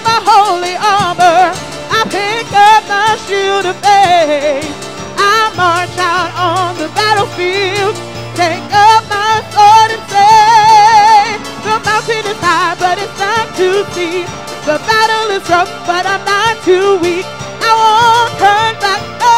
My 0.06 0.20
holy 0.22 0.76
armor. 0.78 1.50
I 1.90 2.02
pick 2.14 2.48
up 2.54 2.82
my 2.88 3.18
shield 3.26 3.66
of 3.66 3.78
faith. 3.82 4.70
I 5.18 5.50
march 5.58 5.96
out 5.98 6.32
on 6.38 6.78
the 6.78 6.90
battlefield. 6.94 7.96
Take 8.38 8.70
up 8.70 9.02
my 9.10 9.42
sword 9.52 9.90
and 9.98 10.06
say, 10.14 11.42
The 11.66 11.76
mountain 11.82 12.26
is 12.30 12.40
high, 12.40 12.78
but 12.78 12.96
it's 13.02 13.18
not 13.18 13.46
too 13.58 13.82
steep. 13.92 14.28
The 14.70 14.78
battle 14.86 15.28
is 15.38 15.44
rough, 15.50 15.72
but 15.90 16.06
I'm 16.06 16.24
not 16.26 16.54
too 16.64 16.98
weak. 17.02 17.26
I 17.62 17.72
won't 17.82 18.34
turn 18.42 18.74
back, 18.86 19.02
no. 19.22 19.38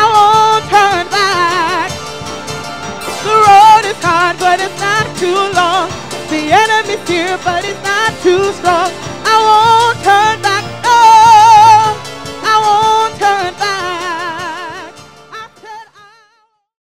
I 0.00 0.02
won't 0.14 0.64
turn 0.70 1.04
back. 1.10 1.90
The 3.26 3.34
road 3.46 3.84
is 3.90 3.98
hard, 4.02 4.38
but 4.38 4.58
it's 4.62 4.78
not 4.78 5.06
too 5.18 5.40
long. 5.58 5.90
The 6.30 6.50
enemy's 6.62 7.02
here, 7.08 7.38
but 7.44 7.64
it's 7.64 7.82
not 7.82 8.10
too 8.22 8.52
strong. 8.58 9.05
Lord, 9.46 9.96
turn 10.02 10.45